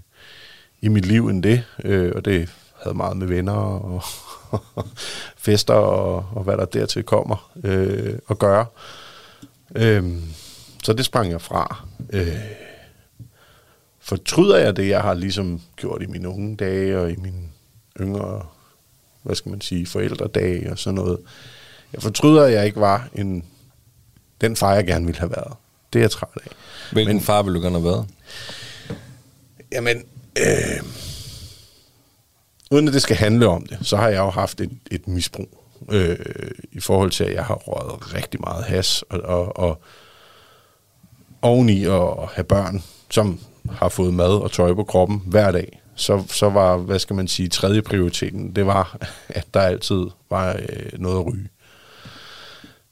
[0.81, 2.49] i mit liv end det, øh, og det
[2.83, 4.03] havde meget med venner og
[5.45, 8.67] fester og, og hvad der dertil kommer øh, at gøre.
[9.75, 10.05] Øh,
[10.87, 11.87] så det sprang jeg fra.
[12.11, 12.39] Øh,
[14.01, 17.43] fortryder jeg det, jeg har ligesom gjort i mine unge dage og i mine
[18.01, 18.47] yngre,
[19.23, 21.19] hvad skal man sige, forældredage og sådan noget.
[21.93, 23.45] Jeg fortryder, at jeg ikke var en,
[24.41, 25.53] den far, jeg gerne ville have været.
[25.93, 26.51] Det er jeg træt af.
[26.93, 28.07] Hvilken Men- far ville du gerne have været?
[29.73, 29.97] Jamen,
[30.39, 30.83] øh,
[32.71, 35.65] uden at det skal handle om det, så har jeg jo haft et, et misbrug
[35.91, 36.17] øh,
[36.73, 39.81] i forhold til, at jeg har røget rigtig meget has, og, og, og
[41.43, 46.23] oveni at have børn, som har fået mad og tøj på kroppen hver dag, så,
[46.29, 51.01] så var, hvad skal man sige, tredje prioriteten, det var, at der altid var øh,
[51.01, 51.49] noget at ryge.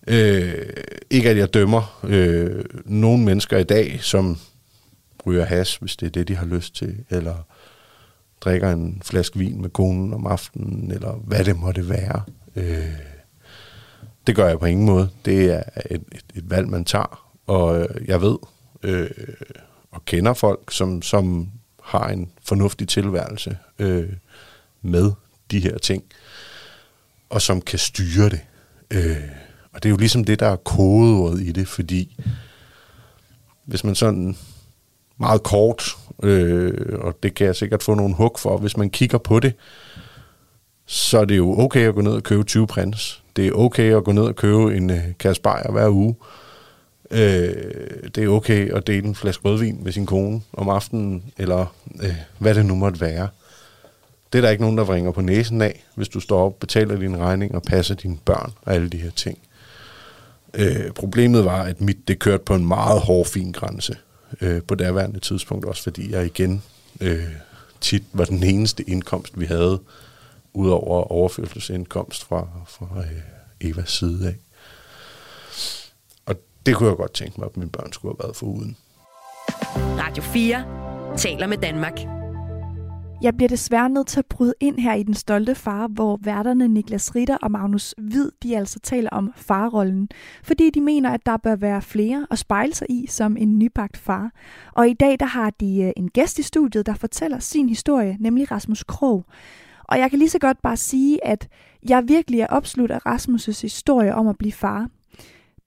[0.06, 0.66] Øh,
[1.10, 4.38] ikke at jeg dømmer øh, nogle mennesker i dag, som
[5.26, 7.34] ryger has, hvis det er det, de har lyst til, eller
[8.40, 12.22] drikker en flaske vin med konen om aftenen, eller hvad det måtte være.
[12.56, 12.98] Øh,
[14.26, 15.08] det gør jeg på ingen måde.
[15.24, 18.36] Det er et, et, et valg, man tager, og øh, jeg ved
[18.82, 19.10] øh,
[19.90, 21.48] og kender folk, som, som
[21.82, 24.12] har en fornuftig tilværelse øh,
[24.82, 25.12] med
[25.50, 26.04] de her ting,
[27.30, 28.40] og som kan styre det.
[28.90, 29.16] Øh,
[29.72, 32.16] og det er jo ligesom det, der er kodeordet i det, fordi
[33.64, 34.36] hvis man sådan
[35.18, 39.18] meget kort, øh, og det kan jeg sikkert få nogle hug for, hvis man kigger
[39.18, 39.54] på det,
[40.86, 43.22] så er det jo okay at gå ned og købe 20 prins.
[43.36, 46.14] Det er okay at gå ned og købe en øh, kasse bajer hver uge.
[46.20, 46.26] Øh,
[47.10, 47.54] Øh,
[48.14, 52.14] det er okay at dele en flaske rødvin med sin kone om aftenen, eller øh,
[52.38, 53.28] hvad det nu måtte være.
[54.32, 56.96] Det er der ikke nogen, der vringer på næsen af, hvis du står op, betaler
[56.96, 59.38] din regning og passer dine børn og alle de her ting.
[60.54, 63.96] Øh, problemet var, at mit det kørte på en meget hård, fin grænse
[64.40, 66.62] øh, på daværende tidspunkt, også fordi jeg igen
[67.00, 67.24] øh,
[67.80, 69.80] tit var den eneste indkomst, vi havde,
[70.54, 74.34] udover overførselsindkomst fra, fra øh, Evas side af.
[76.66, 78.76] Det kunne jeg godt tænke mig, at mine børn skulle have været foruden.
[79.76, 81.98] Radio 4 taler med Danmark.
[83.22, 86.68] Jeg bliver desværre nødt til at bryde ind her i Den Stolte Far, hvor værterne
[86.68, 90.08] Niklas Ritter og Magnus Hvid, de altså taler om farrollen,
[90.42, 93.96] fordi de mener, at der bør være flere at spejle sig i som en nybagt
[93.96, 94.30] far.
[94.72, 98.16] Og i dag der har de øh, en gæst i studiet, der fortæller sin historie,
[98.20, 99.24] nemlig Rasmus Krog.
[99.84, 101.48] Og jeg kan lige så godt bare sige, at
[101.88, 104.88] jeg virkelig er opslut af Rasmus' historie om at blive far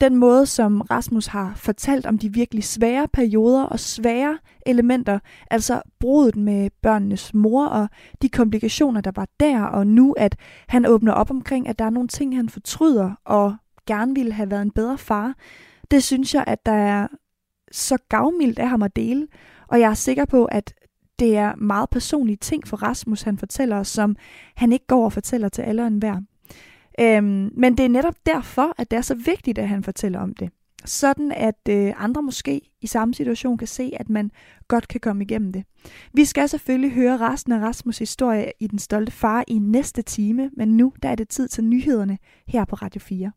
[0.01, 5.19] den måde, som Rasmus har fortalt om de virkelig svære perioder og svære elementer,
[5.51, 7.89] altså brudet med børnenes mor og
[8.21, 10.35] de komplikationer, der var der, og nu at
[10.67, 13.55] han åbner op omkring, at der er nogle ting, han fortryder og
[13.87, 15.33] gerne ville have været en bedre far,
[15.91, 17.07] det synes jeg, at der er
[17.71, 19.27] så gavmildt af ham at dele,
[19.67, 20.73] og jeg er sikker på, at
[21.19, 24.15] det er meget personlige ting for Rasmus, han fortæller os, som
[24.55, 26.21] han ikke går og fortæller til alle og enhver.
[26.99, 30.33] Øhm, men det er netop derfor, at det er så vigtigt, at han fortæller om
[30.33, 30.49] det.
[30.85, 34.31] Sådan at øh, andre måske i samme situation kan se, at man
[34.67, 35.63] godt kan komme igennem det.
[36.13, 40.51] Vi skal selvfølgelig høre resten af Rasmus' historie i Den Stolte Far i næste time,
[40.57, 42.17] men nu der er det tid til nyhederne
[42.47, 43.31] her på Radio 4.